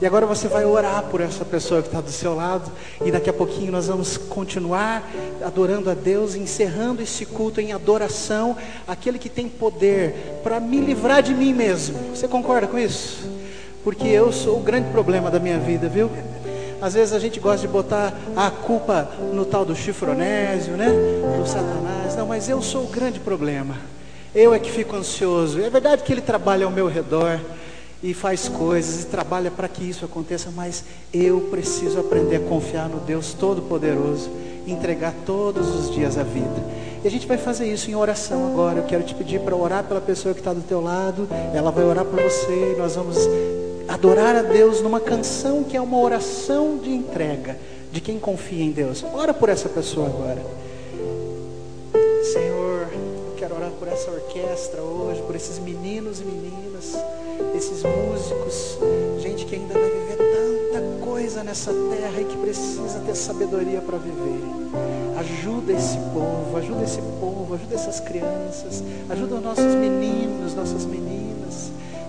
E 0.00 0.06
agora 0.06 0.24
você 0.24 0.46
vai 0.46 0.64
orar 0.64 1.02
por 1.10 1.20
essa 1.20 1.44
pessoa 1.44 1.82
que 1.82 1.88
está 1.88 2.00
do 2.00 2.12
seu 2.12 2.32
lado. 2.36 2.70
E 3.04 3.10
daqui 3.10 3.28
a 3.28 3.32
pouquinho 3.32 3.72
nós 3.72 3.88
vamos 3.88 4.16
continuar 4.16 5.02
adorando 5.44 5.90
a 5.90 5.94
Deus, 5.94 6.36
encerrando 6.36 7.02
esse 7.02 7.26
culto 7.26 7.60
em 7.60 7.72
adoração, 7.72 8.56
aquele 8.86 9.18
que 9.18 9.28
tem 9.28 9.48
poder 9.48 10.38
para 10.44 10.60
me 10.60 10.78
livrar 10.78 11.24
de 11.24 11.34
mim 11.34 11.52
mesmo. 11.52 11.98
Você 12.14 12.28
concorda 12.28 12.68
com 12.68 12.78
isso? 12.78 13.28
Porque 13.82 14.06
eu 14.06 14.32
sou 14.32 14.58
o 14.58 14.62
grande 14.62 14.90
problema 14.90 15.28
da 15.28 15.40
minha 15.40 15.58
vida, 15.58 15.88
viu? 15.88 16.08
Às 16.86 16.94
vezes 16.94 17.12
a 17.12 17.18
gente 17.18 17.40
gosta 17.40 17.66
de 17.66 17.66
botar 17.66 18.16
a 18.36 18.48
culpa 18.48 19.10
no 19.32 19.44
tal 19.44 19.64
do 19.64 19.74
chifronésio, 19.74 20.76
né? 20.76 20.86
Do 21.36 21.44
Satanás. 21.44 22.14
Não, 22.14 22.28
mas 22.28 22.48
eu 22.48 22.62
sou 22.62 22.84
o 22.84 22.86
grande 22.86 23.18
problema. 23.18 23.74
Eu 24.32 24.54
é 24.54 24.60
que 24.60 24.70
fico 24.70 24.94
ansioso. 24.94 25.60
É 25.60 25.68
verdade 25.68 26.04
que 26.04 26.12
ele 26.12 26.20
trabalha 26.20 26.64
ao 26.64 26.70
meu 26.70 26.86
redor 26.86 27.40
e 28.00 28.14
faz 28.14 28.48
coisas 28.48 29.02
e 29.02 29.06
trabalha 29.06 29.50
para 29.50 29.66
que 29.66 29.82
isso 29.82 30.04
aconteça, 30.04 30.52
mas 30.54 30.84
eu 31.12 31.40
preciso 31.50 31.98
aprender 31.98 32.36
a 32.36 32.40
confiar 32.48 32.88
no 32.88 33.00
Deus 33.00 33.34
Todo-Poderoso, 33.34 34.30
entregar 34.64 35.12
todos 35.26 35.74
os 35.74 35.92
dias 35.92 36.16
a 36.16 36.22
vida. 36.22 36.64
E 37.02 37.08
a 37.08 37.10
gente 37.10 37.26
vai 37.26 37.36
fazer 37.36 37.66
isso 37.66 37.90
em 37.90 37.96
oração 37.96 38.46
agora. 38.46 38.78
Eu 38.78 38.84
quero 38.84 39.02
te 39.02 39.12
pedir 39.12 39.40
para 39.40 39.56
orar 39.56 39.82
pela 39.82 40.00
pessoa 40.00 40.32
que 40.32 40.40
está 40.40 40.52
do 40.52 40.62
teu 40.62 40.80
lado. 40.80 41.26
Ela 41.52 41.72
vai 41.72 41.84
orar 41.84 42.04
por 42.04 42.22
você 42.22 42.74
e 42.76 42.78
nós 42.78 42.94
vamos 42.94 43.18
adorar 43.88 44.36
a 44.36 44.42
Deus 44.42 44.80
numa 44.80 45.00
canção 45.00 45.62
que 45.62 45.76
é 45.76 45.80
uma 45.80 45.98
oração 45.98 46.78
de 46.78 46.90
entrega 46.90 47.56
de 47.92 48.00
quem 48.00 48.18
confia 48.18 48.64
em 48.64 48.70
Deus. 48.70 49.04
Ora 49.14 49.32
por 49.32 49.48
essa 49.48 49.68
pessoa 49.68 50.06
agora. 50.06 50.42
Senhor, 52.32 52.88
quero 53.36 53.54
orar 53.54 53.70
por 53.70 53.88
essa 53.88 54.10
orquestra 54.10 54.82
hoje, 54.82 55.22
por 55.22 55.36
esses 55.36 55.58
meninos 55.58 56.20
e 56.20 56.24
meninas, 56.24 56.96
esses 57.54 57.82
músicos, 57.82 58.78
gente 59.20 59.46
que 59.46 59.54
ainda 59.54 59.74
vai 59.74 59.90
viver 59.90 60.16
tanta 60.16 61.04
coisa 61.04 61.44
nessa 61.44 61.72
terra 61.72 62.20
e 62.20 62.24
que 62.24 62.36
precisa 62.38 63.00
ter 63.06 63.14
sabedoria 63.14 63.80
para 63.80 63.98
viver. 63.98 64.40
Ajuda 65.18 65.72
esse 65.72 65.96
povo, 66.12 66.56
ajuda 66.56 66.84
esse 66.84 67.00
povo, 67.20 67.54
ajuda 67.54 67.74
essas 67.74 68.00
crianças, 68.00 68.82
ajuda 69.08 69.36
os 69.36 69.42
nossos 69.42 69.74
meninos, 69.74 70.54
nossas 70.54 70.84
meninas 70.84 71.16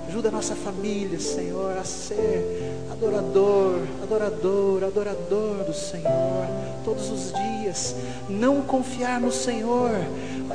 Ajuda 0.08 0.30
a 0.30 0.32
nossa 0.32 0.56
família, 0.56 1.20
Senhor, 1.20 1.78
a 1.78 1.84
ser 1.84 2.74
adorador, 2.92 3.82
adorador, 4.02 4.84
adorador 4.84 5.64
do 5.66 5.74
Senhor 5.74 6.48
todos 6.86 7.10
os 7.10 7.34
dias. 7.34 7.96
Não 8.30 8.62
confiar 8.62 9.20
no 9.20 9.32
Senhor 9.32 9.92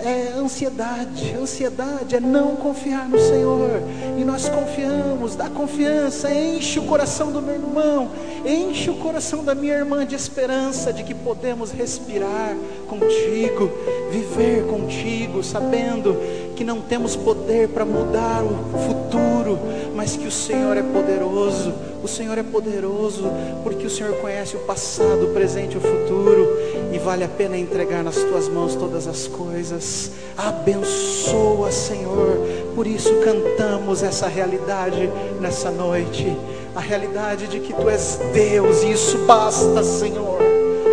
é 0.03 0.32
ansiedade, 0.36 1.34
ansiedade 1.34 2.16
é 2.16 2.20
não 2.20 2.57
confiar 2.57 3.09
no 3.09 3.18
Senhor. 3.18 3.82
E 4.18 4.24
nós 4.24 4.48
confiamos, 4.48 5.36
dá 5.36 5.50
confiança, 5.50 6.32
enche 6.32 6.78
o 6.78 6.84
coração 6.84 7.30
do 7.30 7.42
meu 7.42 7.55
irmão, 7.55 8.11
enche 8.46 8.88
o 8.88 8.94
coração 8.94 9.44
da 9.44 9.55
minha 9.55 9.74
irmã 9.74 10.07
de 10.07 10.14
esperança 10.14 10.92
de 10.92 11.05
que 11.05 11.14
podemos 11.14 11.70
respirar 11.70 12.57
contigo, 12.88 13.70
viver 14.11 14.66
contigo, 14.66 15.42
sabendo 15.42 16.16
que 16.62 16.64
não 16.64 16.80
temos 16.80 17.16
poder 17.16 17.70
para 17.70 17.84
mudar 17.84 18.40
o 18.44 18.78
futuro, 18.86 19.58
mas 19.96 20.16
que 20.16 20.28
o 20.28 20.30
Senhor 20.30 20.76
é 20.76 20.82
poderoso. 20.82 21.74
O 22.04 22.06
Senhor 22.06 22.38
é 22.38 22.42
poderoso 22.44 23.24
porque 23.64 23.84
o 23.84 23.90
Senhor 23.90 24.14
conhece 24.18 24.54
o 24.54 24.60
passado, 24.60 25.24
o 25.24 25.34
presente 25.34 25.74
e 25.74 25.78
o 25.78 25.80
futuro 25.80 26.48
e 26.92 26.98
vale 26.98 27.24
a 27.24 27.28
pena 27.28 27.58
entregar 27.58 28.04
nas 28.04 28.14
tuas 28.14 28.48
mãos 28.48 28.76
todas 28.76 29.08
as 29.08 29.26
coisas. 29.26 30.12
Abençoa, 30.38 31.72
Senhor. 31.72 32.38
Por 32.76 32.86
isso 32.86 33.12
cantamos 33.24 34.04
essa 34.04 34.28
realidade 34.28 35.10
nessa 35.40 35.68
noite, 35.68 36.36
a 36.76 36.80
realidade 36.80 37.48
de 37.48 37.58
que 37.58 37.72
tu 37.72 37.90
és 37.90 38.20
Deus 38.32 38.84
e 38.84 38.92
isso 38.92 39.18
basta, 39.26 39.82
Senhor. 39.82 40.38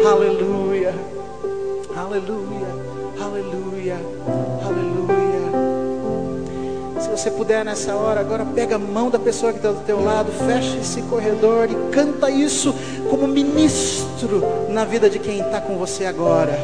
Aleluia. 0.03 0.95
Aleluia. 1.95 2.58
Você 7.19 7.31
puder 7.31 7.65
nessa 7.65 7.93
hora, 7.95 8.21
agora 8.21 8.45
pega 8.45 8.75
a 8.75 8.79
mão 8.79 9.09
da 9.09 9.19
pessoa 9.19 9.51
que 9.51 9.57
está 9.59 9.71
do 9.71 9.81
teu 9.81 10.01
lado, 10.01 10.31
fecha 10.47 10.77
esse 10.77 11.01
corredor 11.01 11.67
e 11.69 11.75
canta 11.91 12.31
isso 12.31 12.73
como 13.09 13.27
ministro 13.27 14.41
na 14.69 14.85
vida 14.85 15.09
de 15.09 15.19
quem 15.19 15.41
está 15.41 15.59
com 15.59 15.77
você 15.77 16.05
agora. 16.05 16.57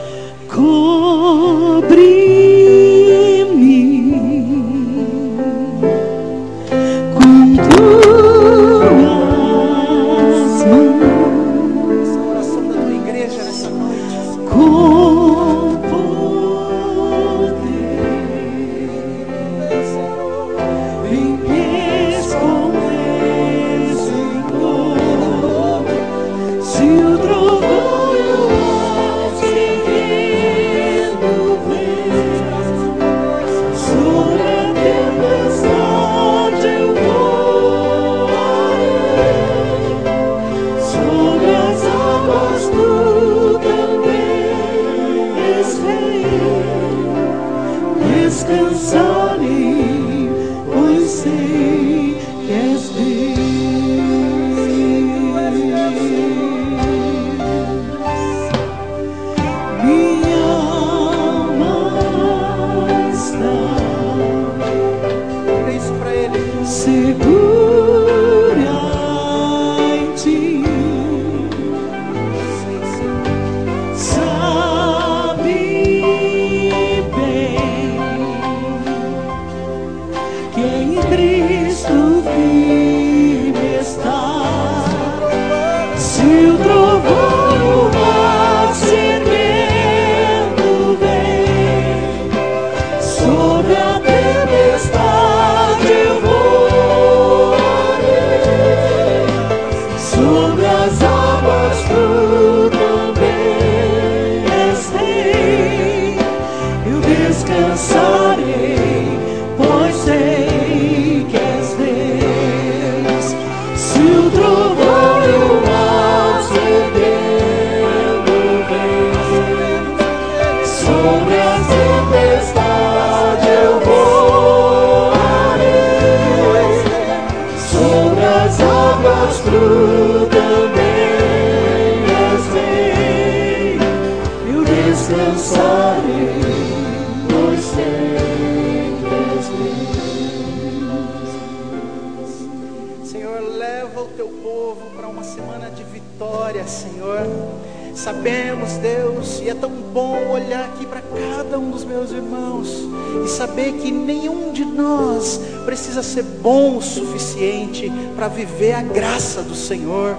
Irmãos 152.65 153.25
e 153.25 153.29
saber 153.29 153.73
que 153.73 153.91
nenhum 153.91 154.51
de 154.51 154.65
nós 154.65 155.39
precisa 155.65 156.03
ser 156.03 156.23
bom 156.23 156.77
o 156.77 156.81
suficiente 156.81 157.91
para 158.15 158.27
viver 158.27 158.73
a 158.73 158.81
graça 158.81 159.41
do 159.41 159.55
Senhor, 159.55 160.15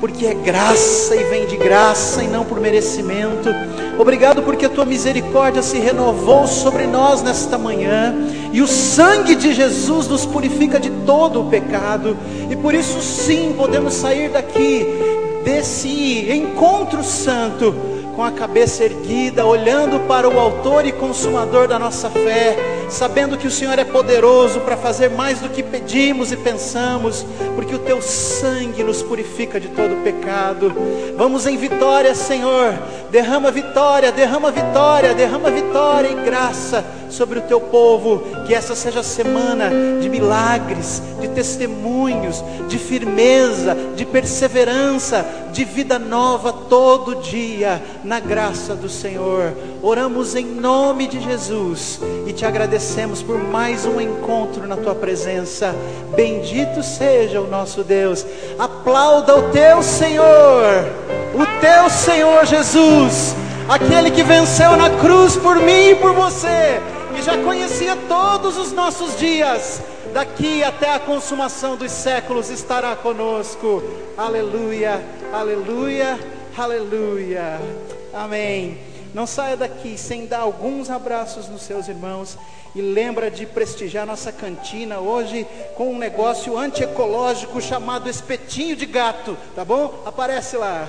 porque 0.00 0.26
é 0.26 0.34
graça 0.34 1.14
e 1.14 1.24
vem 1.24 1.46
de 1.46 1.56
graça 1.56 2.22
e 2.22 2.28
não 2.28 2.44
por 2.44 2.60
merecimento. 2.60 3.48
Obrigado 3.98 4.42
porque 4.42 4.66
a 4.66 4.68
tua 4.68 4.84
misericórdia 4.84 5.62
se 5.62 5.78
renovou 5.78 6.46
sobre 6.46 6.86
nós 6.86 7.22
nesta 7.22 7.56
manhã 7.56 8.14
e 8.52 8.60
o 8.60 8.66
sangue 8.66 9.34
de 9.34 9.52
Jesus 9.52 10.08
nos 10.08 10.26
purifica 10.26 10.80
de 10.80 10.90
todo 11.06 11.40
o 11.40 11.48
pecado, 11.48 12.16
e 12.50 12.56
por 12.56 12.74
isso 12.74 13.00
sim 13.00 13.54
podemos 13.56 13.94
sair 13.94 14.30
daqui 14.30 14.86
desse 15.44 16.30
encontro 16.30 17.02
santo 17.02 17.89
com 18.20 18.24
a 18.24 18.30
cabeça 18.30 18.84
erguida, 18.84 19.46
olhando 19.46 19.98
para 20.00 20.28
o 20.28 20.38
Autor 20.38 20.84
e 20.84 20.92
Consumador 20.92 21.66
da 21.66 21.78
nossa 21.78 22.10
fé, 22.10 22.54
sabendo 22.90 23.38
que 23.38 23.46
o 23.46 23.50
Senhor 23.50 23.78
é 23.78 23.84
poderoso 23.84 24.60
para 24.60 24.76
fazer 24.76 25.08
mais 25.08 25.40
do 25.40 25.48
que 25.48 25.62
pedimos 25.62 26.30
e 26.30 26.36
pensamos, 26.36 27.24
porque 27.54 27.74
o 27.74 27.78
Teu 27.78 28.02
sangue 28.02 28.84
nos 28.84 29.02
purifica 29.02 29.58
de 29.58 29.68
todo 29.68 30.04
pecado. 30.04 30.70
Vamos 31.16 31.46
em 31.46 31.56
vitória, 31.56 32.14
Senhor. 32.14 32.74
Derrama 33.10 33.50
vitória, 33.50 34.12
derrama 34.12 34.50
vitória, 34.50 35.14
derrama 35.14 35.50
vitória 35.50 36.08
e 36.08 36.22
graça 36.22 36.84
sobre 37.10 37.38
o 37.38 37.42
Teu 37.42 37.60
povo. 37.60 38.22
Que 38.46 38.54
essa 38.54 38.74
seja 38.74 39.02
semana 39.02 39.70
de 40.00 40.08
milagres, 40.08 41.02
de 41.20 41.28
testemunhos, 41.28 42.42
de 42.68 42.78
firmeza, 42.78 43.76
de 43.94 44.04
perseverança, 44.04 45.24
de 45.52 45.64
vida 45.64 45.98
nova 45.98 46.52
todo 46.52 47.16
dia, 47.16 47.82
na 48.04 48.20
graça 48.20 48.74
do 48.74 48.88
Senhor. 48.88 49.52
Oramos 49.82 50.34
em 50.34 50.44
nome 50.44 51.06
de 51.06 51.20
Jesus 51.20 52.00
e 52.26 52.32
te 52.32 52.44
agradecemos 52.44 53.22
por 53.22 53.38
mais 53.38 53.86
um 53.86 54.00
encontro 54.00 54.66
na 54.66 54.76
tua 54.76 54.94
presença. 54.94 55.74
Bendito 56.14 56.82
seja 56.82 57.40
o 57.40 57.48
nosso 57.48 57.82
Deus. 57.82 58.24
Aplauda 58.58 59.36
o 59.36 59.50
teu 59.50 59.82
Senhor, 59.82 60.84
o 61.34 61.60
teu 61.60 61.90
Senhor 61.90 62.44
Jesus, 62.44 63.34
aquele 63.68 64.10
que 64.10 64.22
venceu 64.22 64.76
na 64.76 64.90
cruz 64.90 65.36
por 65.36 65.56
mim 65.56 65.90
e 65.90 65.94
por 65.94 66.12
você, 66.12 66.80
e 67.20 67.22
já 67.22 67.36
conhecia 67.36 67.94
todos 68.08 68.56
os 68.56 68.72
nossos 68.72 69.18
dias. 69.18 69.82
daqui 70.14 70.64
até 70.64 70.94
a 70.94 70.98
consumação 70.98 71.76
dos 71.76 71.92
séculos 71.92 72.48
estará 72.48 72.96
conosco. 72.96 73.82
Aleluia, 74.16 75.04
aleluia, 75.30 76.18
aleluia. 76.56 77.60
Amém. 78.12 78.78
Não 79.12 79.26
saia 79.26 79.54
daqui 79.54 79.98
sem 79.98 80.26
dar 80.26 80.40
alguns 80.40 80.88
abraços 80.88 81.46
nos 81.46 81.60
seus 81.60 81.88
irmãos. 81.88 82.38
E 82.74 82.80
lembra 82.80 83.30
de 83.30 83.44
prestigiar 83.44 84.06
nossa 84.06 84.32
cantina 84.32 84.98
hoje 84.98 85.46
com 85.76 85.92
um 85.92 85.98
negócio 85.98 86.56
antiecológico 86.56 87.60
chamado 87.60 88.08
espetinho 88.08 88.74
de 88.74 88.86
gato, 88.86 89.36
tá 89.54 89.64
bom? 89.64 90.02
Aparece 90.06 90.56
lá. 90.56 90.88